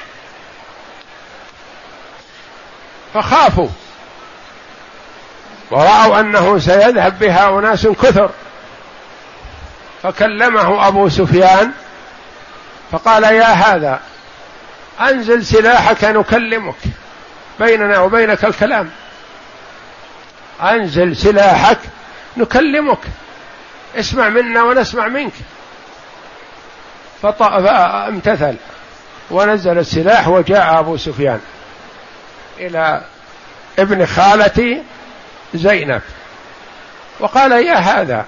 فخافوا. 3.15 3.69
ورأوا 5.71 6.21
أنه 6.21 6.59
سيذهب 6.59 7.19
بها 7.19 7.59
أناس 7.59 7.87
كثر. 7.87 8.31
فكلمه 10.03 10.89
أبو 10.89 11.09
سفيان 11.09 11.73
فقال 12.93 13.23
يا 13.23 13.45
هذا 13.45 14.01
أنزل 15.01 15.45
سلاحك 15.47 16.05
نكلمك 16.05 16.75
بيننا 17.61 17.99
وبينك 17.99 18.45
الكلام. 18.45 18.91
أنزل 20.63 21.17
سلاحك 21.17 21.79
نكلمك. 22.37 22.99
اسمع 23.97 24.29
منا 24.29 24.63
ونسمع 24.63 25.09
منك. 25.09 25.33
فامتثل 27.23 28.57
ونزل 29.31 29.79
السلاح 29.79 30.29
وجاء 30.29 30.79
أبو 30.79 30.97
سفيان 30.97 31.41
إلى 32.59 33.05
ابن 33.79 34.07
خالتي 34.07 34.83
زينب. 35.55 36.03
وقال 37.21 37.53
يا 37.53 37.75
هذا 37.75 38.27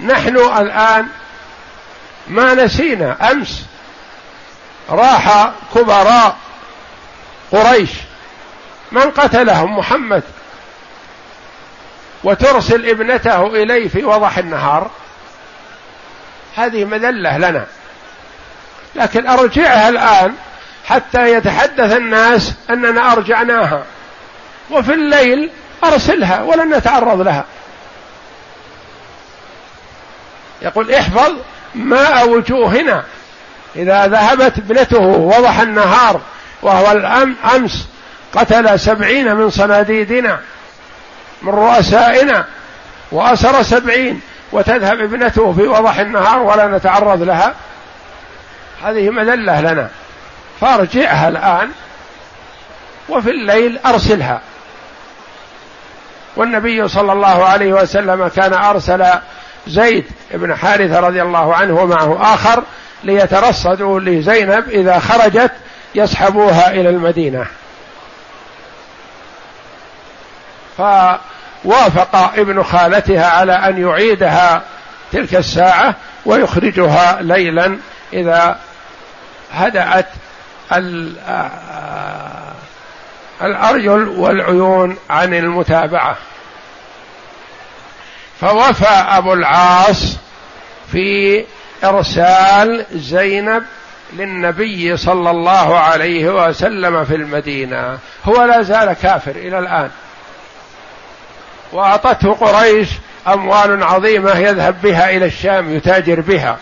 نحن 0.00 0.36
الآن 0.36 1.08
ما 2.28 2.54
نسينا 2.54 3.30
أمس 3.30 3.62
راح 4.90 5.50
كبراء 5.74 6.36
قريش. 7.52 7.90
من 8.92 9.10
قتلهم؟ 9.10 9.78
محمد. 9.78 10.22
وترسل 12.24 12.88
ابنته 12.88 13.46
إليه 13.46 13.88
في 13.88 14.04
وضح 14.04 14.38
النهار. 14.38 14.90
هذه 16.56 16.84
مذلة 16.84 17.38
لنا. 17.38 17.66
لكن 18.94 19.26
أرجعها 19.26 19.88
الآن 19.88 20.34
حتى 20.86 21.32
يتحدث 21.32 21.96
الناس 21.96 22.54
أننا 22.70 23.12
أرجعناها. 23.12 23.84
وفي 24.70 24.94
الليل 24.94 25.50
أرسلها 25.84 26.42
ولن 26.42 26.74
نتعرض 26.74 27.20
لها. 27.20 27.44
يقول 30.62 30.94
احفظ 30.94 31.32
ماء 31.74 32.28
وجوهنا 32.28 33.04
إذا 33.76 34.06
ذهبت 34.06 34.58
ابنته 34.58 35.00
وضح 35.00 35.60
النهار 35.60 36.20
وهو 36.62 36.92
الأمس 36.92 37.88
قتل 38.32 38.80
سبعين 38.80 39.36
من 39.36 39.50
صناديدنا 39.50 40.40
من 41.42 41.52
رؤسائنا 41.52 42.44
وأسر 43.12 43.62
سبعين 43.62 44.20
وتذهب 44.52 45.00
ابنته 45.00 45.52
في 45.52 45.62
وضح 45.62 45.98
النهار 45.98 46.38
ولا 46.38 46.66
نتعرض 46.66 47.22
لها. 47.22 47.54
هذه 48.84 49.10
مذلة 49.10 49.60
لنا. 49.60 49.88
فارجعها 50.60 51.28
الآن 51.28 51.70
وفي 53.08 53.30
الليل 53.30 53.78
أرسلها. 53.86 54.40
والنبي 56.36 56.88
صلى 56.88 57.12
الله 57.12 57.44
عليه 57.44 57.72
وسلم 57.72 58.28
كان 58.28 58.54
أرسل 58.54 59.04
زيد 59.68 60.04
بن 60.30 60.56
حارثة 60.56 61.00
رضي 61.00 61.22
الله 61.22 61.54
عنه 61.54 61.80
ومعه 61.80 62.34
آخر 62.34 62.62
ليترصدوا 63.04 64.00
لزينب 64.00 64.68
إذا 64.68 64.98
خرجت 64.98 65.52
يسحبوها 65.94 66.70
إلى 66.70 66.88
المدينة. 66.88 67.46
فوافق 70.78 72.16
ابن 72.16 72.62
خالتها 72.62 73.26
على 73.26 73.52
أن 73.52 73.82
يعيدها 73.88 74.62
تلك 75.12 75.34
الساعة 75.34 75.94
ويخرجها 76.26 77.18
ليلا 77.22 77.78
إذا 78.12 78.58
هدأت 79.52 80.06
الأرجل 83.42 84.08
والعيون 84.08 84.96
عن 85.10 85.34
المتابعة. 85.34 86.16
فوفى 88.40 88.88
أبو 88.88 89.32
العاص 89.32 90.16
في 90.92 91.44
إرسال 91.84 92.86
زينب 92.92 93.64
للنبي 94.12 94.96
صلى 94.96 95.30
الله 95.30 95.78
عليه 95.78 96.28
وسلم 96.28 97.04
في 97.04 97.14
المدينة. 97.14 97.98
هو 98.24 98.44
لا 98.44 98.62
زال 98.62 98.92
كافر 98.92 99.30
إلى 99.30 99.58
الآن. 99.58 99.90
وأعطته 101.72 102.32
قريش 102.32 102.88
أموال 103.28 103.82
عظيمة 103.82 104.38
يذهب 104.38 104.82
بها 104.82 105.10
إلى 105.10 105.26
الشام 105.26 105.76
يتاجر 105.76 106.20
بها. 106.20 106.56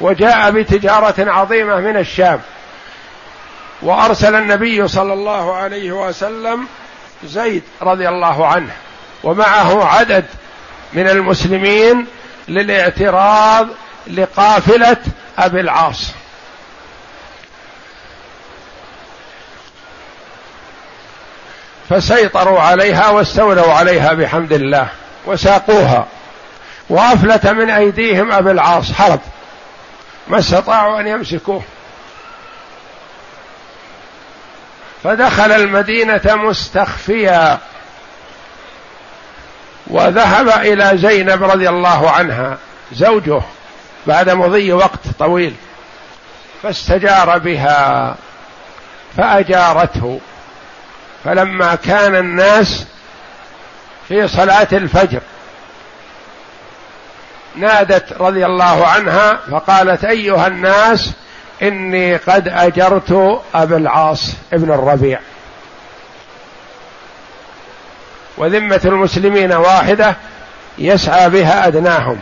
وجاء 0.00 0.50
بتجارة 0.50 1.14
عظيمة 1.18 1.76
من 1.76 1.96
الشام. 1.96 2.40
وأرسل 3.82 4.34
النبي 4.34 4.88
صلى 4.88 5.12
الله 5.12 5.54
عليه 5.54 5.92
وسلم 5.92 6.66
زيد 7.24 7.62
رضي 7.82 8.08
الله 8.08 8.46
عنه. 8.46 8.72
ومعه 9.24 9.84
عدد 9.84 10.24
من 10.94 11.08
المسلمين 11.08 12.06
للاعتراض 12.48 13.68
لقافلة 14.06 14.96
أبي 15.38 15.60
العاص. 15.60 16.10
فسيطروا 21.90 22.60
عليها 22.60 23.08
واستولوا 23.08 23.72
عليها 23.72 24.12
بحمد 24.12 24.52
الله 24.52 24.88
وساقوها. 25.26 26.06
وأفلت 26.88 27.46
من 27.46 27.70
أيديهم 27.70 28.32
أبي 28.32 28.50
العاص. 28.50 28.92
حرب. 28.92 29.20
ما 30.28 30.38
استطاعوا 30.38 31.00
أن 31.00 31.06
يمسكوه. 31.06 31.62
فدخل 35.04 35.52
المدينة 35.52 36.34
مستخفيا. 36.34 37.58
وذهب 39.86 40.48
إلى 40.48 40.98
زينب 40.98 41.42
رضي 41.42 41.68
الله 41.68 42.10
عنها 42.10 42.58
زوجه 42.92 43.40
بعد 44.06 44.30
مضي 44.30 44.72
وقت 44.72 45.00
طويل 45.18 45.54
فاستجار 46.62 47.38
بها 47.38 48.16
فأجارته. 49.16 50.20
فلما 51.24 51.74
كان 51.74 52.14
الناس 52.14 52.86
في 54.08 54.28
صلاة 54.28 54.68
الفجر 54.72 55.20
نادت 57.56 58.12
رضي 58.12 58.46
الله 58.46 58.86
عنها 58.86 59.38
فقالت 59.50 60.04
أيها 60.04 60.46
الناس 60.46 61.10
إني 61.62 62.16
قد 62.16 62.48
أجرت 62.48 63.40
ابا 63.54 63.76
العاص 63.76 64.32
ابن 64.52 64.72
الربيع. 64.72 65.20
وذمة 68.36 68.80
المسلمين 68.84 69.52
واحدة 69.52 70.16
يسعى 70.78 71.30
بها 71.30 71.66
أدناهم 71.66 72.18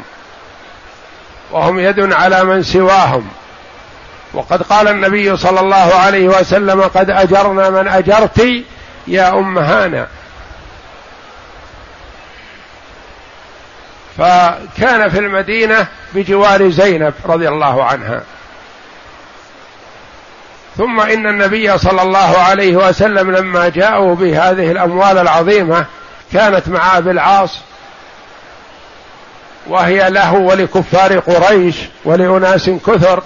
وهم 1.50 1.78
يد 1.78 2.12
على 2.12 2.44
من 2.44 2.62
سواهم. 2.62 3.28
وقد 4.34 4.62
قال 4.62 4.88
النبي 4.88 5.36
صلى 5.36 5.60
الله 5.60 5.94
عليه 5.94 6.28
وسلم 6.28 6.82
قد 6.82 7.10
أجرنا 7.10 7.70
من 7.70 7.88
أجرت 7.88 8.46
يا 9.06 9.38
أم 9.38 9.58
هانا. 9.58 10.06
فكان 14.18 15.08
في 15.08 15.18
المدينة 15.18 15.86
بجوار 16.14 16.70
زينب 16.70 17.14
رضي 17.26 17.48
الله 17.48 17.84
عنها. 17.84 18.22
ثم 20.76 21.00
إن 21.00 21.26
النبي 21.26 21.78
صلى 21.78 22.02
الله 22.02 22.38
عليه 22.38 22.76
وسلم 22.76 23.30
لما 23.30 23.68
جاءوا 23.68 24.14
بهذه 24.14 24.70
الأموال 24.70 25.18
العظيمة 25.18 25.86
كانت 26.32 26.68
مع 26.68 26.98
ابي 26.98 27.10
العاص 27.10 27.58
وهي 29.66 30.10
له 30.10 30.34
ولكفار 30.34 31.18
قريش 31.18 31.76
ولأناس 32.04 32.70
كثر. 32.70 33.22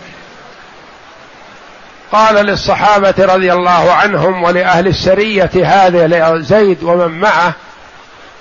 قال 2.12 2.34
للصحابة 2.34 3.14
رضي 3.18 3.52
الله 3.52 3.92
عنهم 3.92 4.42
ولأهل 4.42 4.86
السرية 4.86 5.50
هذه 5.54 6.06
لزيد 6.06 6.82
ومن 6.82 7.20
معه 7.20 7.52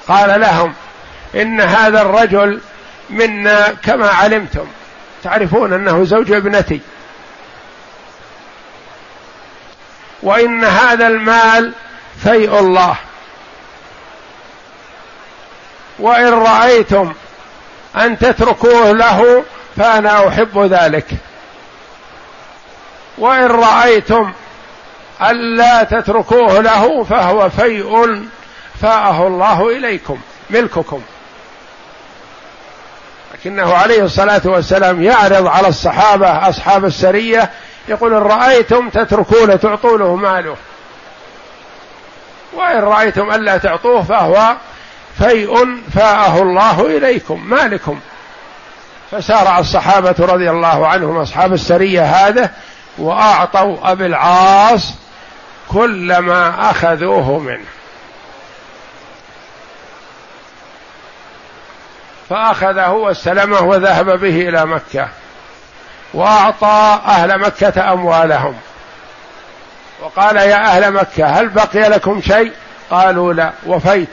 قال 0.07 0.41
لهم 0.41 0.73
إن 1.35 1.61
هذا 1.61 2.01
الرجل 2.01 2.61
منا 3.09 3.73
كما 3.83 4.09
علمتم. 4.09 4.65
تعرفون 5.23 5.73
أنه 5.73 6.03
زوج 6.03 6.31
ابنتي. 6.31 6.81
وإن 10.23 10.63
هذا 10.63 11.07
المال 11.07 11.73
فيء 12.23 12.59
الله. 12.59 12.95
وإن 15.99 16.33
رأيتم 16.33 17.13
أن 17.95 18.19
تتركوه 18.19 18.91
له 18.91 19.43
فأنا 19.77 20.27
أحب 20.27 20.59
ذلك. 20.59 21.07
وإن 23.17 23.45
رأيتم 23.45 24.33
الا 25.21 25.83
تتركوه 25.83 26.61
له 26.61 27.03
فهو 27.03 27.49
فيء 27.49 28.23
فاءه 28.81 29.27
الله 29.27 29.69
إليكم 29.69 30.19
ملككم. 30.49 31.01
لكنه 33.33 33.73
عليه 33.73 34.03
الصلاة 34.03 34.41
والسلام 34.45 35.03
يعرض 35.03 35.47
على 35.47 35.67
الصحابة 35.67 36.49
أصحاب 36.49 36.85
السرية 36.85 37.49
يقول 37.87 38.13
إن 38.13 38.19
رأيتم 38.19 38.89
تتركون 38.89 39.59
تعطونه 39.59 40.15
ماله. 40.15 40.55
وإن 42.53 42.79
رأيتم 42.79 43.31
الا 43.31 43.57
تعطوه 43.57 44.03
فهو 44.03 44.55
فيء 45.17 45.81
فاءه 45.93 46.41
الله 46.41 46.97
إليكم 46.97 47.49
مالكم. 47.49 47.99
فسارع 49.11 49.59
الصحابة 49.59 50.15
رضي 50.19 50.49
الله 50.49 50.87
عنهم 50.87 51.17
أصحاب 51.17 51.53
السرية 51.53 52.03
هذا 52.03 52.51
وأعطوا 52.97 53.91
أبي 53.91 54.05
العاص 54.05 54.93
كل 55.69 56.17
ما 56.17 56.71
أخذوه 56.71 57.39
منه. 57.39 57.65
فأخذه 62.29 62.89
واستلمه 62.89 63.61
وذهب 63.61 64.19
به 64.19 64.49
إلى 64.49 64.65
مكة 64.65 65.07
وأعطى 66.13 66.99
أهل 67.05 67.39
مكة 67.39 67.93
أموالهم. 67.93 68.55
وقال 70.01 70.35
يا 70.35 70.55
أهل 70.55 70.91
مكة 70.91 71.25
هل 71.25 71.49
بقي 71.49 71.89
لكم 71.89 72.21
شيء؟ 72.21 72.51
قالوا 72.91 73.33
لا. 73.33 73.51
وفيت. 73.65 74.09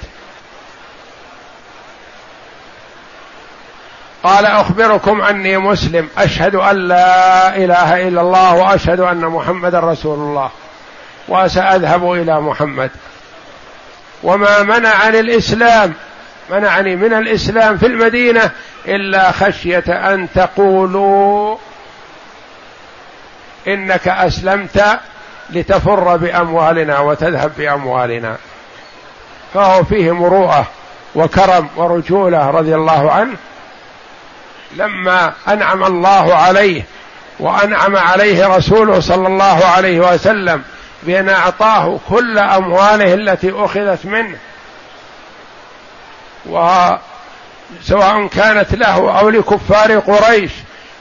قال 4.25 4.47
أخبركم 4.47 5.23
أني 5.23 5.59
مسلم. 5.59 6.09
أشهد 6.19 6.55
أن 6.55 6.77
لا 6.77 7.57
إله 7.57 8.09
إلا 8.09 8.21
الله 8.21 8.55
وأشهد 8.55 9.01
أن 9.01 9.21
محمدا 9.21 9.81
رسول 9.81 10.19
الله. 10.19 10.51
وسأذهب 11.29 12.13
إلى 12.13 12.41
محمد. 12.41 12.91
وما 14.23 14.63
منعني 14.63 15.21
الإسلام. 15.21 15.95
منعني 16.51 16.97
من 16.97 17.13
الإسلام 17.13 17.79
في 17.79 17.87
المدينة 17.87 18.51
إلا 18.87 19.33
خشية 19.33 19.85
أن 19.89 20.29
تقولوا 20.35 21.57
إنك 23.69 24.09
أسلمت 24.09 24.85
لتفر 25.51 26.17
بأموالنا 26.17 26.99
وتذهب 26.99 27.53
بأموالنا. 27.59 28.37
فهو 29.55 29.85
فيه 29.85 30.13
مروءة 30.13 30.67
وكرم 31.15 31.69
ورجولة 31.77 32.51
رضي 32.51 32.75
الله 32.75 33.13
عنه. 33.13 33.37
لما 34.77 35.33
أنعم 35.49 35.85
الله 35.85 36.35
عليه 36.35 36.83
وأنعم 37.39 37.97
عليه 37.97 38.57
رسوله 38.57 39.01
صلى 39.01 39.29
الله 39.29 39.65
عليه 39.65 40.01
وسلم 40.01 40.63
بأن 41.03 41.29
أعطاه 41.29 41.99
كل 42.09 42.39
أمواله 42.39 43.15
التي 43.15 43.53
أخذت 43.55 44.07
منه 44.07 44.37
وسواء 46.47 48.27
كانت 48.27 48.75
له 48.75 49.21
أو 49.21 49.29
لكفار 49.29 49.99
قريش 49.99 50.51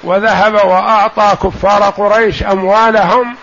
وذهب 0.03 0.53
وأعطى 0.53 1.37
كفار 1.43 1.83
قريش 1.83 2.43
أموالهم 2.43 3.35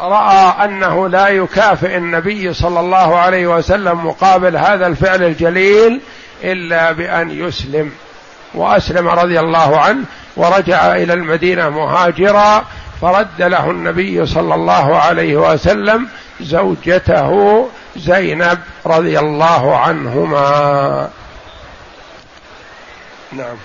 رأى 0.00 0.64
أنه 0.64 1.08
لا 1.08 1.28
يكافئ 1.28 1.96
النبي 1.96 2.52
صلى 2.54 2.80
الله 2.80 3.18
عليه 3.18 3.46
وسلم 3.46 4.06
مقابل 4.06 4.56
هذا 4.56 4.86
الفعل 4.86 5.22
الجليل 5.22 6.00
إلا 6.44 6.92
بأن 6.92 7.30
يسلم. 7.30 7.92
وأسلم 8.54 9.08
رضي 9.08 9.40
الله 9.40 9.78
عنه 9.78 10.04
ورجع 10.36 10.96
إلى 10.96 11.12
المدينة 11.12 11.68
مهاجرا 11.68 12.64
فرد 13.00 13.42
له 13.42 13.70
النبي 13.70 14.26
صلى 14.26 14.54
الله 14.54 14.96
عليه 14.96 15.36
وسلم 15.36 16.08
زوجته 16.40 17.66
زينب 17.96 18.58
رضي 18.86 19.18
الله 19.18 19.76
عنهما. 19.76 21.10
نعم. 23.32 23.56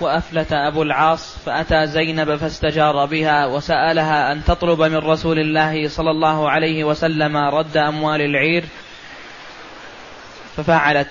وأفلت 0.00 0.52
أبو 0.52 0.82
العاص 0.82 1.36
فأتى 1.46 1.86
زينب 1.86 2.36
فاستجار 2.36 3.06
بها 3.06 3.46
وسألها 3.46 4.32
أن 4.32 4.44
تطلب 4.44 4.82
من 4.82 4.96
رسول 4.96 5.38
الله 5.38 5.88
صلى 5.88 6.10
الله 6.10 6.50
عليه 6.50 6.84
وسلم 6.84 7.36
رد 7.36 7.76
أموال 7.76 8.20
العير 8.20 8.64
ففعلت. 10.56 11.08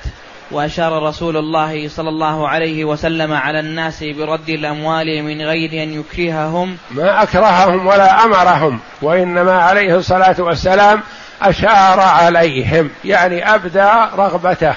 وأشار 0.51 1.03
رسول 1.03 1.37
الله 1.37 1.89
صلى 1.89 2.09
الله 2.09 2.49
عليه 2.49 2.85
وسلم 2.85 3.33
على 3.33 3.59
الناس 3.59 4.03
برد 4.03 4.49
الأموال 4.49 5.23
من 5.23 5.41
غير 5.41 5.83
أن 5.83 5.99
يكرههم. 5.99 6.77
ما 6.91 7.23
أكرههم 7.23 7.87
ولا 7.87 8.23
أمرهم 8.23 8.79
وإنما 9.01 9.61
عليه 9.61 9.95
الصلاة 9.95 10.35
والسلام 10.39 11.01
أشار 11.41 11.99
عليهم 11.99 12.89
يعني 13.05 13.55
أبدى 13.55 13.89
رغبته 14.17 14.73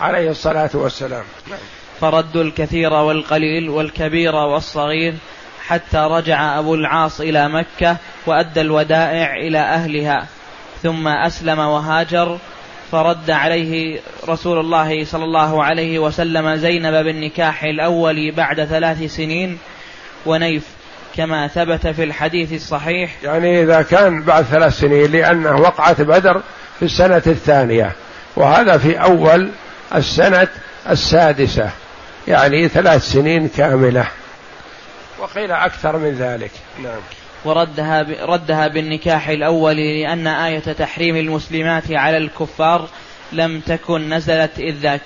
عليه 0.00 0.30
الصلاة 0.30 0.70
والسلام. 0.74 1.24
فردوا 2.00 2.42
الكثير 2.42 2.92
والقليل 2.92 3.68
والكبير 3.68 4.34
والصغير 4.34 5.14
حتى 5.66 5.98
رجع 5.98 6.58
أبو 6.58 6.74
العاص 6.74 7.20
إلى 7.20 7.48
مكة 7.48 7.96
وأدى 8.26 8.60
الودائع 8.60 9.34
إلى 9.34 9.58
أهلها 9.58 10.26
ثم 10.82 11.08
أسلم 11.08 11.58
وهاجر 11.58 12.38
فرد 12.92 13.30
عليه 13.30 14.00
رسول 14.28 14.58
الله 14.58 15.04
صلى 15.04 15.24
الله 15.24 15.64
عليه 15.64 15.98
وسلم 15.98 16.56
زينب 16.56 17.04
بالنكاح 17.04 17.64
الأول 17.64 18.32
بعد 18.32 18.64
ثلاث 18.64 19.02
سنين 19.02 19.58
ونيف 20.26 20.62
كما 21.16 21.48
ثبت 21.48 21.86
في 21.86 22.04
الحديث 22.04 22.52
الصحيح. 22.52 23.16
يعني 23.22 23.62
إذا 23.62 23.82
كان 23.82 24.22
بعد 24.22 24.44
ثلاث 24.44 24.78
سنين 24.78 25.12
لأنه 25.12 25.56
وقعت 25.56 26.00
بدر 26.00 26.42
في 26.78 26.84
السنة 26.84 27.22
الثانية 27.26 27.92
وهذا 28.36 28.78
في 28.78 29.02
أول 29.02 29.50
السنة 29.94 30.48
السادسة 30.90 31.70
يعني 32.28 32.68
ثلاث 32.68 33.02
سنين 33.02 33.48
كاملة. 33.48 34.06
وقيل 35.18 35.52
أكثر 35.52 35.96
من 35.96 36.14
ذلك. 36.14 36.50
نعم. 36.82 37.00
وردها 37.46 38.06
ردها 38.22 38.68
بالنكاح 38.68 39.28
الأول 39.28 39.76
لأن 39.76 40.26
آية 40.26 40.58
تحريم 40.58 41.16
المسلمات 41.16 41.92
على 41.92 42.16
الكفار 42.16 42.88
لم 43.32 43.60
تكن 43.60 44.08
نزلت 44.14 44.58
إذ 44.58 44.74
ذاك. 44.74 45.02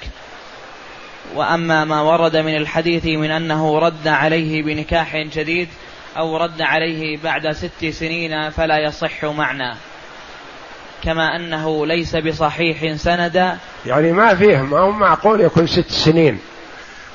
وأما 1.35 1.85
ما 1.85 2.01
ورد 2.01 2.37
من 2.37 2.57
الحديث 2.57 3.07
من 3.07 3.31
أنه 3.31 3.79
رد 3.79 4.09
عليه 4.09 4.63
بنكاح 4.63 5.17
جديد 5.17 5.69
أو 6.17 6.37
رد 6.37 6.63
عليه 6.63 7.19
بعد 7.25 7.53
ست 7.53 7.87
سنين 7.91 8.51
فلا 8.51 8.79
يصح 8.79 9.25
معنى. 9.25 9.75
كما 11.05 11.37
أنه 11.37 11.87
ليس 11.87 12.17
بصحيح 12.17 12.95
سندا 12.95 13.59
يعني 13.87 14.13
ما 14.13 14.35
فيه 14.35 14.57
ما 14.57 14.79
هو 14.79 14.91
معقول 14.91 15.41
يكون 15.41 15.67
ست 15.67 15.91
سنين. 15.91 16.39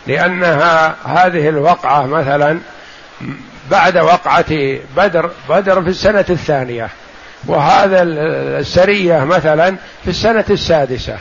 لأنها 0.08 0.96
هذه 1.06 1.50
الوقعة 1.50 2.06
مثلا 2.06 2.60
بعد 3.72 3.98
وقعة 3.98 4.78
بدر 4.98 5.32
بدر 5.50 5.84
في 5.84 5.90
السنة 5.90 6.26
الثانية. 6.30 6.90
وهذا 7.48 8.04
السرية 8.04 9.24
مثلا 9.24 9.76
في 10.04 10.10
السنة 10.10 10.46
السادسة. 10.50 11.18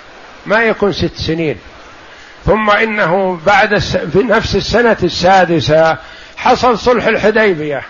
ما 0.46 0.62
يكون 0.62 0.92
ست 0.92 1.16
سنين. 1.16 1.58
ثم 2.46 2.70
إنه 2.70 3.40
بعد 3.46 3.78
في 3.78 4.22
نفس 4.22 4.56
السنة 4.56 4.96
السادسة 5.02 5.96
حصل 6.36 6.78
صلح 6.78 7.06
الحديبية. 7.06 7.82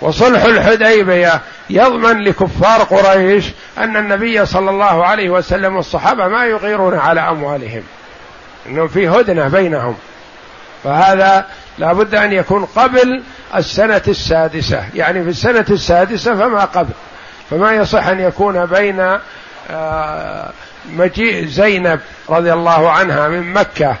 وصلح 0.00 0.42
الحديبية 0.42 1.40
يضمن 1.70 2.24
لكفار 2.24 2.82
قريش 2.82 3.44
أن 3.78 3.96
النبي 3.96 4.46
صلى 4.46 4.70
الله 4.70 5.06
عليه 5.06 5.30
وسلم 5.30 5.76
والصحابة 5.76 6.28
ما 6.28 6.44
يغيرون 6.44 6.98
على 6.98 7.20
أموالهم. 7.20 7.82
انه 8.66 8.86
في 8.86 9.08
هدنة 9.08 9.48
بينهم. 9.48 9.96
فهذا 10.84 11.46
لابد 11.80 12.14
أن 12.14 12.32
يكون 12.32 12.64
قبل 12.64 13.22
السنة 13.54 14.02
السادسة. 14.08 14.84
يعني 14.94 15.22
في 15.22 15.28
السنة 15.28 15.66
السادسة 15.70 16.34
فما 16.34 16.64
قبل. 16.64 16.92
فما 17.50 17.72
يصح 17.72 18.06
أن 18.06 18.20
يكون 18.20 18.66
بين 18.66 19.18
آه، 19.70 20.50
مجيء 20.92 21.46
زينب 21.46 22.00
رضي 22.28 22.52
الله 22.52 22.90
عنها 22.90 23.28
من 23.28 23.52
مكة 23.52 23.96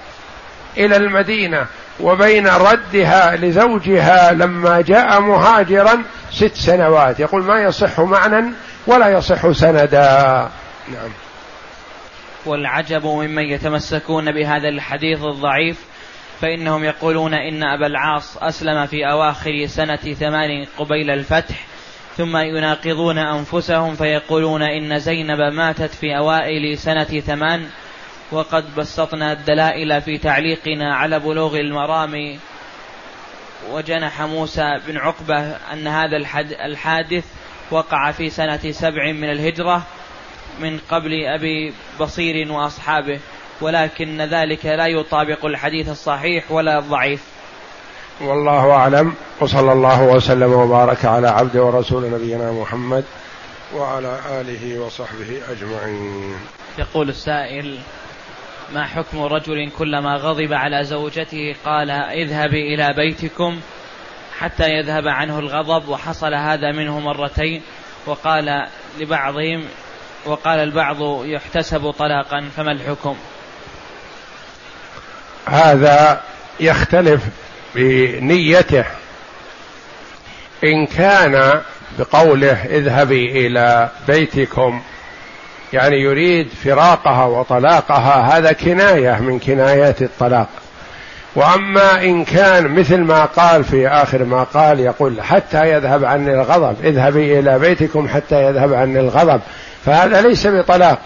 إلى 0.76 0.96
المدينة 0.96 1.66
وبين 2.00 2.48
ردها 2.48 3.36
لزوجها 3.36 4.32
لما 4.32 4.80
جاء 4.80 5.20
مهاجرا 5.20 6.02
ست 6.32 6.54
سنوات. 6.54 7.20
يقول 7.20 7.42
ما 7.42 7.62
يصح 7.62 8.00
معنى 8.00 8.52
ولا 8.86 9.08
يصح 9.08 9.50
سندا. 9.50 10.48
نعم. 10.88 11.10
والعجب 12.46 13.06
ممن 13.06 13.42
يتمسكون 13.42 14.32
بهذا 14.32 14.68
الحديث 14.68 15.18
الضعيف 15.22 15.89
فإنهم 16.40 16.84
يقولون 16.84 17.34
إن 17.34 17.62
أبا 17.62 17.86
العاص 17.86 18.36
أسلم 18.36 18.86
في 18.86 19.06
أواخر 19.10 19.66
سنة 19.66 19.96
ثمان 19.96 20.66
قبيل 20.78 21.10
الفتح 21.10 21.66
ثم 22.16 22.36
يناقضون 22.36 23.18
أنفسهم 23.18 23.94
فيقولون 23.94 24.62
إن 24.62 24.98
زينب 24.98 25.40
ماتت 25.40 25.94
في 25.94 26.16
أوائل 26.16 26.78
سنة 26.78 27.04
ثمان 27.04 27.66
وقد 28.32 28.74
بسطنا 28.74 29.32
الدلائل 29.32 30.02
في 30.02 30.18
تعليقنا 30.18 30.94
على 30.94 31.18
بلوغ 31.20 31.60
المرام. 31.60 32.38
وجنح 33.70 34.22
موسى 34.22 34.78
بن 34.86 34.96
عقبة 34.96 35.38
أن 35.72 35.86
هذا 35.86 36.16
الحادث 36.64 37.24
وقع 37.70 38.10
في 38.10 38.30
سنة 38.30 38.70
سبع 38.70 39.12
من 39.12 39.30
الهجرة 39.30 39.82
من 40.60 40.78
قبل 40.90 41.24
أبي 41.24 41.74
بصير 42.00 42.52
وأصحابه. 42.52 43.20
ولكن 43.60 44.22
ذلك 44.22 44.66
لا 44.66 44.86
يطابق 44.86 45.44
الحديث 45.44 45.88
الصحيح 45.88 46.50
ولا 46.50 46.78
الضعيف. 46.78 47.22
والله 48.20 48.70
أعلم. 48.70 49.14
وصلى 49.40 49.72
الله 49.72 50.02
وسلم 50.02 50.52
وبارك 50.52 51.04
على 51.04 51.28
عبد 51.28 51.56
ورسول 51.56 52.10
نبينا 52.10 52.52
محمد 52.52 53.04
وعلى 53.76 54.18
آله 54.30 54.80
وصحبه 54.80 55.40
أجمعين. 55.50 56.34
يقول 56.78 57.08
السائل 57.08 57.78
ما 58.74 58.86
حكم 58.86 59.22
رجل 59.22 59.70
كلما 59.78 60.16
غضب 60.16 60.52
على 60.52 60.84
زوجته 60.84 61.54
قال 61.64 61.90
اذهبي 61.90 62.74
إلى 62.74 62.94
بيتكم 62.96 63.60
حتى 64.38 64.68
يذهب 64.68 65.08
عنه 65.08 65.38
الغضب 65.38 65.88
وحصل 65.88 66.34
هذا 66.34 66.72
منه 66.72 67.00
مرتين 67.00 67.62
وقال 68.06 68.66
لبعضهم 69.00 69.64
وقال 70.26 70.58
البعض 70.58 71.24
يحتسب 71.24 71.90
طلاقا 71.90 72.48
فما 72.56 72.72
الحكم؟ 72.72 73.16
هذا 75.50 76.20
يختلف 76.60 77.20
بنيته. 77.74 78.84
إن 80.64 80.86
كان 80.86 81.60
بقوله 81.98 82.64
اذهبي 82.64 83.46
إلى 83.46 83.88
بيتكم 84.08 84.82
يعني 85.72 85.96
يريد 85.96 86.48
فراقها 86.64 87.24
وطلاقها 87.24 88.38
هذا 88.38 88.52
كناية 88.52 89.20
من 89.20 89.38
كنايات 89.38 90.02
الطلاق. 90.02 90.48
وأما 91.34 92.02
إن 92.02 92.24
كان 92.24 92.68
مثل 92.68 92.98
ما 93.00 93.24
قال 93.24 93.64
في 93.64 93.88
آخر 93.88 94.24
ما 94.24 94.42
قال 94.42 94.80
يقول 94.80 95.22
حتى 95.22 95.72
يذهب 95.72 96.04
عني 96.04 96.34
الغضب 96.34 96.76
اذهبي 96.84 97.38
إلى 97.38 97.58
بيتكم 97.58 98.08
حتى 98.08 98.44
يذهب 98.44 98.74
عني 98.74 99.00
الغضب 99.00 99.40
فهذا 99.86 100.20
ليس 100.20 100.46
بطلاق. 100.46 100.98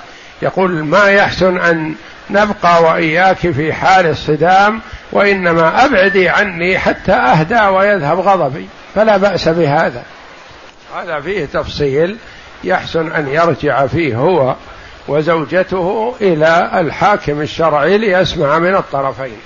يقول 0.43 0.85
ما 0.85 1.11
يحسن 1.11 1.59
أن 1.59 1.95
نبقى 2.31 2.83
وإياك 2.83 3.37
في 3.37 3.73
حال 3.73 4.07
الصدام 4.07 4.81
وإنما 5.13 5.85
أبعدي 5.85 6.29
عني 6.29 6.79
حتى 6.79 7.13
أهدى 7.13 7.61
ويذهب 7.61 8.21
غضبي 8.21 8.69
فلا 8.95 9.17
بأس 9.17 9.49
بهذا. 9.49 10.03
هذا 10.97 11.21
فيه 11.21 11.45
تفصيل 11.45 12.17
يحسن 12.65 13.13
أن 13.13 13.29
يرجع 13.29 13.87
فيه 13.87 14.17
هو 14.17 14.57
وزوجته 15.09 16.15
إلى 16.21 16.71
الحاكم 16.75 17.41
الشرعي 17.41 17.99
ليسمع 17.99 18.59
من 18.59 18.75
الطرفين. 18.75 19.39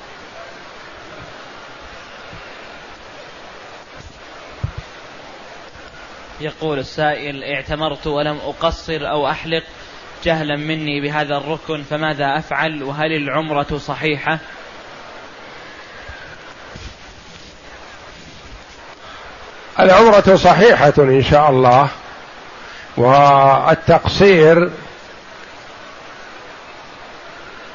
يقول 6.41 6.79
السائل 6.79 7.45
اعتمرت 7.45 8.07
ولم 8.07 8.39
أقصر 8.47 9.11
أو 9.11 9.31
أحلق 9.31 9.63
جهلا 10.25 10.57
مني 10.57 11.01
بهذا 11.01 11.37
الركن 11.37 11.83
فماذا 11.91 12.39
أفعل؟ 12.39 12.83
وهل 12.83 13.13
العمرة 13.13 13.79
صحيحة؟ 13.79 14.39
العمرة 19.81 20.37
صحيحة 20.37 20.93
إن 20.99 21.23
شاء 21.23 21.51
الله 21.51 21.89
والتقصير 22.97 24.71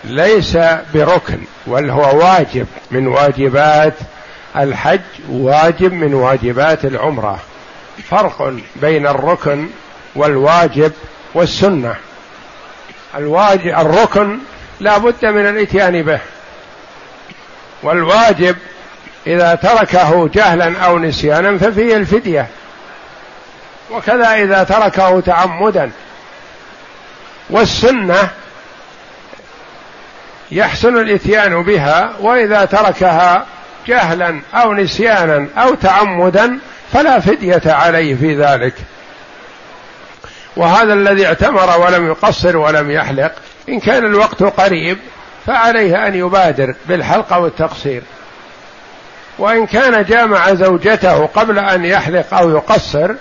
ليس 0.03 0.57
بركن 0.93 1.37
بل 1.67 1.89
هو 1.89 2.17
واجب 2.17 2.67
من 2.91 3.07
واجبات 3.07 3.93
الحج 4.57 5.01
واجب 5.29 5.93
من 5.93 6.13
واجبات 6.13 6.85
العمرة. 6.85 7.39
فرق 8.09 8.53
بين 8.75 9.07
الركن 9.07 9.69
والواجب 10.15 10.91
والسنة. 11.33 11.95
الواجب 13.15 13.67
الركن 13.67 14.39
لا 14.79 14.97
بد 14.97 15.25
من 15.25 15.49
الاتيان 15.49 16.03
به. 16.03 16.19
والواجب 17.83 18.55
إذا 19.27 19.55
تركه 19.55 20.27
جهلا 20.27 20.79
أو 20.79 20.99
نسيانا 20.99 21.57
ففيه 21.57 21.97
الفدية. 21.97 22.47
وكذا 23.91 24.33
إذا 24.33 24.63
تركه 24.63 25.19
تعمدا. 25.19 25.91
والسنة 27.49 28.29
يحسن 30.51 30.97
الاتيان 30.97 31.63
بها 31.63 32.13
وإذا 32.19 32.65
تركها 32.65 33.45
جهلا 33.87 34.41
أو 34.53 34.73
نسيانا 34.73 35.47
أو 35.57 35.75
تعمدا 35.75 36.59
فلا 36.93 37.19
فدية 37.19 37.61
عليه 37.65 38.15
في 38.15 38.35
ذلك. 38.35 38.73
وهذا 40.55 40.93
الذي 40.93 41.25
اعتمر 41.25 41.79
ولم 41.79 42.07
يقصر 42.07 42.57
ولم 42.57 42.91
يحلق 42.91 43.31
إن 43.69 43.79
كان 43.79 44.05
الوقت 44.05 44.43
قريب 44.43 44.97
فعليه 45.45 46.07
أن 46.07 46.15
يبادر 46.15 46.75
بالحلق 46.87 47.33
أو 47.33 47.45
التقصير 47.45 48.01
وإن 49.39 49.65
كان 49.65 50.03
جامع 50.03 50.53
زوجته 50.53 51.25
قبل 51.25 51.59
أن 51.59 51.85
يحلق 51.85 52.33
أو 52.33 52.49
يقصر 52.49 53.11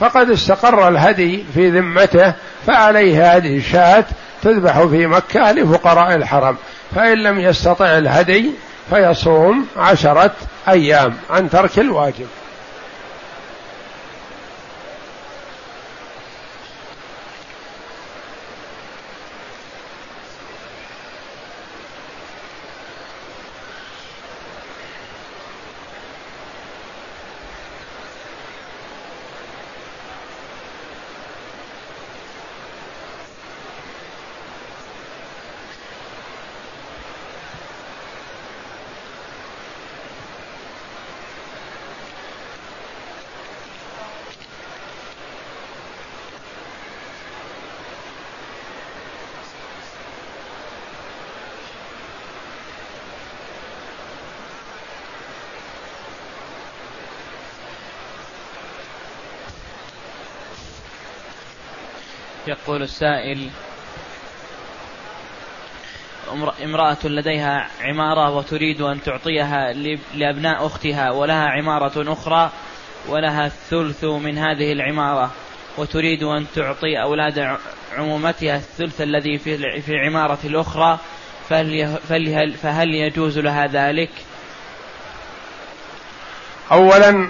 فقد 0.00 0.30
استقر 0.30 0.88
الهدي 0.88 1.44
في 1.54 1.70
ذمته 1.70 2.34
فعليه 2.66 3.36
هذه 3.36 3.62
شاة 3.72 4.04
تذبح 4.42 4.82
في 4.82 5.06
مكة 5.06 5.52
لفقراء 5.52 6.14
الحرم. 6.14 6.56
فإن 6.94 7.18
لم 7.22 7.40
يستطع 7.40 7.98
الهدي 7.98 8.50
فيصوم 8.90 9.66
عشرة 9.76 10.32
أيام 10.68 11.14
عن 11.30 11.50
ترك 11.50 11.78
الواجب. 11.78 12.26
يقول 62.48 62.82
السائل 62.82 63.48
امرأة 66.64 66.96
لديها 67.04 67.68
عمارة 67.80 68.36
وتريد 68.36 68.80
أن 68.80 69.02
تعطيها 69.02 69.72
لأبناء 70.14 70.66
أختها 70.66 71.10
ولها 71.10 71.48
عمارة 71.48 72.12
أخرى 72.12 72.50
ولها 73.08 73.46
الثلث 73.46 74.04
من 74.04 74.38
هذه 74.38 74.72
العمارة 74.72 75.30
وتريد 75.76 76.22
أن 76.22 76.46
تعطي 76.54 77.02
أولاد 77.02 77.56
عمومتها 77.96 78.56
الثلث 78.56 79.00
الذي 79.00 79.38
في 79.38 79.88
العمارة 79.88 80.38
الأخرى 80.44 80.98
فهل, 81.48 82.54
فهل 82.62 82.94
يجوز 82.94 83.38
لها 83.38 83.66
ذلك؟ 83.66 84.10
أولا 86.72 87.28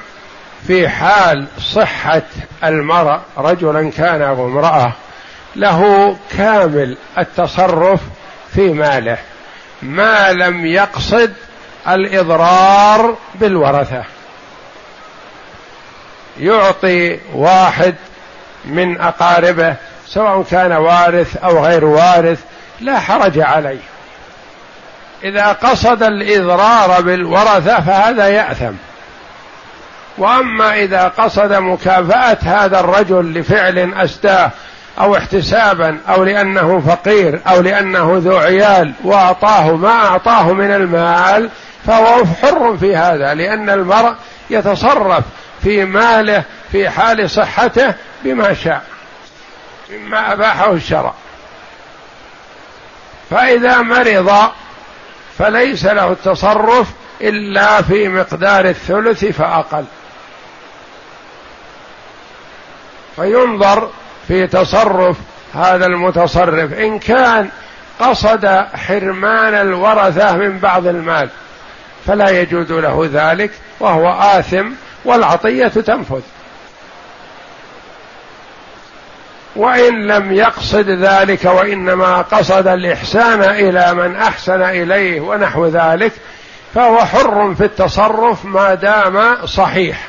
في 0.66 0.88
حال 0.88 1.46
صحة 1.58 2.22
المرء 2.64 3.20
رجلا 3.38 3.90
كان 3.90 4.22
أو 4.22 4.46
امرأة 4.46 4.92
له 5.56 6.16
كامل 6.36 6.96
التصرف 7.18 8.00
في 8.54 8.72
ماله 8.72 9.18
ما 9.82 10.32
لم 10.32 10.66
يقصد 10.66 11.32
الإضرار 11.88 13.16
بالورثة. 13.34 14.04
يعطي 16.40 17.18
واحد 17.34 17.94
من 18.64 19.00
أقاربه 19.00 19.74
سواء 20.06 20.42
كان 20.42 20.72
وارث 20.72 21.36
أو 21.36 21.64
غير 21.64 21.84
وارث 21.84 22.40
لا 22.80 22.98
حرج 23.00 23.38
عليه. 23.38 23.80
إذا 25.24 25.52
قصد 25.52 26.02
الإضرار 26.02 27.00
بالورثة 27.00 27.80
فهذا 27.80 28.28
يأثم. 28.28 28.72
وأما 30.18 30.74
إذا 30.74 31.08
قصد 31.08 31.52
مكافأة 31.52 32.38
هذا 32.42 32.80
الرجل 32.80 33.38
لفعل 33.38 33.94
أسداه 33.94 34.50
أو 35.00 35.16
احتسابا 35.16 35.98
أو 36.08 36.24
لأنه 36.24 36.80
فقير 36.80 37.40
أو 37.46 37.60
لأنه 37.60 38.20
ذو 38.24 38.36
عيال 38.36 38.92
وأعطاه 39.04 39.76
ما 39.76 39.90
أعطاه 39.90 40.52
من 40.52 40.70
المال 40.70 41.50
فهو 41.86 42.24
حر 42.42 42.76
في 42.76 42.96
هذا 42.96 43.34
لأن 43.34 43.70
المرء 43.70 44.14
يتصرف 44.50 45.24
في 45.62 45.84
ماله 45.84 46.44
في 46.72 46.90
حال 46.90 47.30
صحته 47.30 47.94
بما 48.24 48.54
شاء 48.54 48.82
مما 49.90 50.32
أباحه 50.32 50.72
الشرع. 50.72 51.14
فإذا 53.30 53.82
مرض 53.82 54.50
فليس 55.38 55.84
له 55.84 56.12
التصرف 56.12 56.88
إلا 57.20 57.82
في 57.82 58.08
مقدار 58.08 58.64
الثلث 58.64 59.24
فأقل. 59.24 59.84
فينظر 63.16 63.90
في 64.28 64.46
تصرف 64.46 65.16
هذا 65.54 65.86
المتصرف. 65.86 66.72
إن 66.72 66.98
كان 66.98 67.48
قصد 68.00 68.46
حرمان 68.74 69.54
الورثة 69.54 70.36
من 70.36 70.58
بعض 70.58 70.86
المال 70.86 71.28
فلا 72.06 72.30
يجوز 72.30 72.72
له 72.72 73.10
ذلك 73.12 73.50
وهو 73.80 74.12
آثم 74.12 74.66
والعطية 75.04 75.68
تنفذ. 75.68 76.20
وإن 79.56 80.06
لم 80.06 80.32
يقصد 80.32 80.90
ذلك 80.90 81.44
وإنما 81.44 82.22
قصد 82.22 82.66
الإحسان 82.66 83.42
إلى 83.42 83.94
من 83.94 84.16
أحسن 84.16 84.62
إليه 84.62 85.20
ونحو 85.20 85.66
ذلك 85.66 86.12
فهو 86.74 86.98
حر 86.98 87.54
في 87.54 87.64
التصرف 87.64 88.44
ما 88.44 88.74
دام 88.74 89.46
صحيح. 89.46 90.00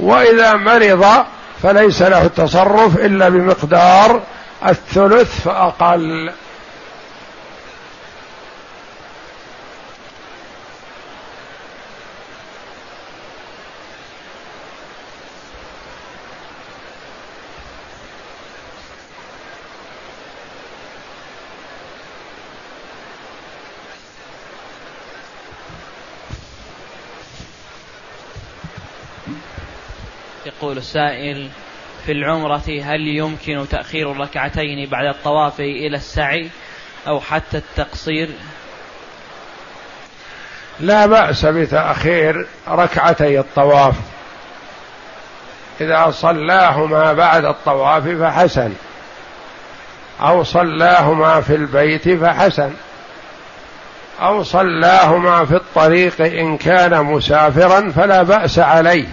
وإذا 0.00 0.56
مرض 0.56 1.24
فليس 1.62 2.02
له 2.02 2.22
التصرف 2.22 2.96
إلا 2.96 3.28
بمقدار 3.28 4.22
الثلث 4.68 5.40
فأقل. 5.40 6.32
يقول 30.70 30.82
السائل 30.82 31.48
في 32.06 32.12
العمرة 32.12 32.82
هل 32.82 33.08
يمكن 33.08 33.66
تأخير 33.70 34.12
الركعتين 34.12 34.88
بعد 34.90 35.06
الطواف 35.06 35.60
إلى 35.60 35.96
السعي 35.96 36.50
أو 37.08 37.20
حتى 37.20 37.56
التقصير؟ 37.56 38.28
لا 40.80 41.06
بأس 41.06 41.46
بتأخير 41.46 42.46
ركعتي 42.68 43.40
الطواف. 43.40 43.94
إذا 45.80 46.10
صلاهما 46.10 47.12
بعد 47.12 47.44
الطواف 47.44 48.08
فحسن. 48.08 48.72
أو 50.20 50.42
صلاهما 50.42 51.40
في 51.40 51.54
البيت 51.54 52.08
فحسن. 52.08 52.72
أو 54.20 54.42
صلاهما 54.42 55.44
في 55.44 55.54
الطريق 55.54 56.20
إن 56.20 56.56
كان 56.56 57.02
مسافرا 57.02 57.90
فلا 57.90 58.22
بأس 58.22 58.58
عليه. 58.58 59.06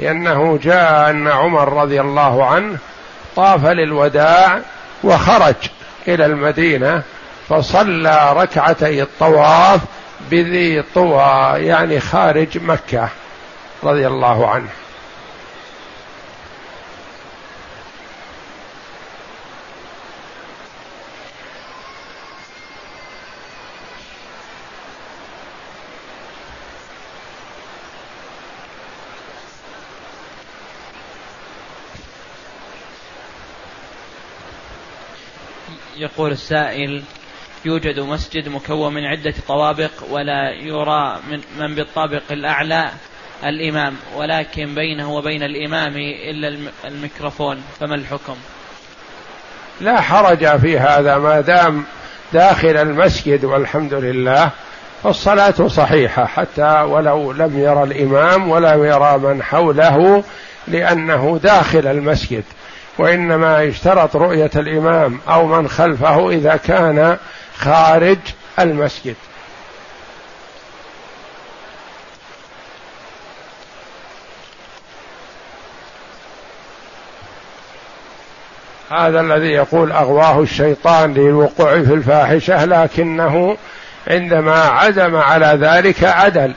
لأنه 0.00 0.58
جاء 0.62 1.10
أن 1.10 1.28
عمر 1.28 1.72
رضي 1.72 2.00
الله 2.00 2.46
عنه 2.46 2.78
طاف 3.36 3.66
للوداع 3.66 4.60
وخرج 5.04 5.54
إلى 6.08 6.26
المدينة 6.26 7.02
فصلى 7.48 8.32
ركعتي 8.36 9.02
الطواف 9.02 9.80
بذي 10.30 10.82
طوى 10.94 11.52
يعني 11.56 12.00
خارج 12.00 12.58
مكة 12.58 13.08
رضي 13.82 14.06
الله 14.06 14.50
عنه. 14.50 14.68
يقول 36.00 36.32
السائل 36.32 37.02
يوجد 37.64 38.00
مسجد 38.00 38.48
مكون 38.48 38.94
من 38.94 39.04
عدة 39.04 39.34
طوابق 39.48 39.90
ولا 40.10 40.50
يرى 40.50 41.18
من, 41.30 41.40
من 41.58 41.74
بالطابق 41.74 42.22
الأعلى 42.30 42.90
الإمام 43.44 43.96
ولكن 44.16 44.74
بينه 44.74 45.14
وبين 45.14 45.42
الإمام 45.42 45.96
إلا 46.30 46.70
الميكروفون 46.84 47.62
فما 47.80 47.94
الحكم؟ 47.94 48.36
لا 49.80 50.00
حرج 50.00 50.58
في 50.58 50.78
هذا 50.78 51.18
ما 51.18 51.40
دام 51.40 51.84
داخل 52.32 52.76
المسجد 52.76 53.44
والحمد 53.44 53.94
لله 53.94 54.50
فالصلاة 55.02 55.68
صحيحة 55.68 56.26
حتى 56.26 56.80
ولو 56.80 57.32
لم 57.32 57.58
يرى 57.58 57.82
الإمام 57.82 58.48
ولا 58.48 58.74
يرى 58.74 59.18
من 59.18 59.42
حوله 59.42 60.24
لأنه 60.68 61.40
داخل 61.42 61.86
المسجد. 61.86 62.44
وإنما 63.00 63.62
يشترط 63.62 64.16
رؤية 64.16 64.50
الإمام 64.56 65.20
أو 65.28 65.46
من 65.46 65.68
خلفه 65.68 66.30
إذا 66.30 66.56
كان 66.56 67.16
خارج 67.56 68.18
المسجد. 68.58 69.14
هذا 78.90 79.20
الذي 79.20 79.48
يقول 79.48 79.92
أغواه 79.92 80.40
الشيطان 80.40 81.14
للوقوع 81.14 81.82
في 81.82 81.94
الفاحشة 81.94 82.64
لكنه 82.64 83.56
عندما 84.08 84.60
عزم 84.60 85.16
على 85.16 85.58
ذلك 85.60 86.04
عدل. 86.04 86.54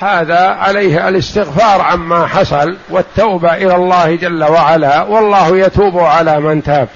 هذا 0.00 0.38
عليه 0.38 1.08
الاستغفار 1.08 1.80
عما 1.80 2.26
حصل 2.26 2.76
والتوبة 2.90 3.54
إلى 3.54 3.76
الله 3.76 4.16
جل 4.16 4.44
وعلا. 4.44 5.02
والله 5.02 5.58
يتوب 5.58 5.98
على 5.98 6.40
من 6.40 6.62
تاب. 6.62 6.88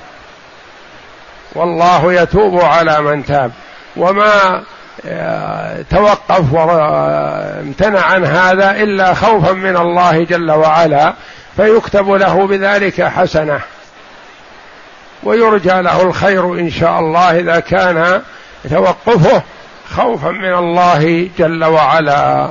والله 1.54 2.12
يتوب 2.12 2.60
على 2.60 3.00
من 3.00 3.24
تاب. 3.24 3.52
وما 3.96 4.62
آه، 5.06 5.84
توقف 5.90 6.52
وامتنع 6.52 8.00
عن 8.00 8.24
هذا 8.24 8.70
إلا 8.70 9.14
خوفا 9.14 9.52
من 9.52 9.76
الله 9.76 10.24
جل 10.24 10.50
وعلا. 10.50 11.14
فيكتب 11.56 12.10
له 12.10 12.46
بذلك 12.46 13.02
حسنة. 13.02 13.60
ويرجى 15.22 15.82
له 15.82 16.02
الخير 16.02 16.44
إن 16.44 16.70
شاء 16.70 16.98
الله 16.98 17.38
إذا 17.38 17.60
كان 17.60 18.22
توقفه 18.70 19.42
خوفا 19.96 20.30
من 20.30 20.54
الله 20.54 21.28
جل 21.38 21.64
وعلا. 21.64 22.50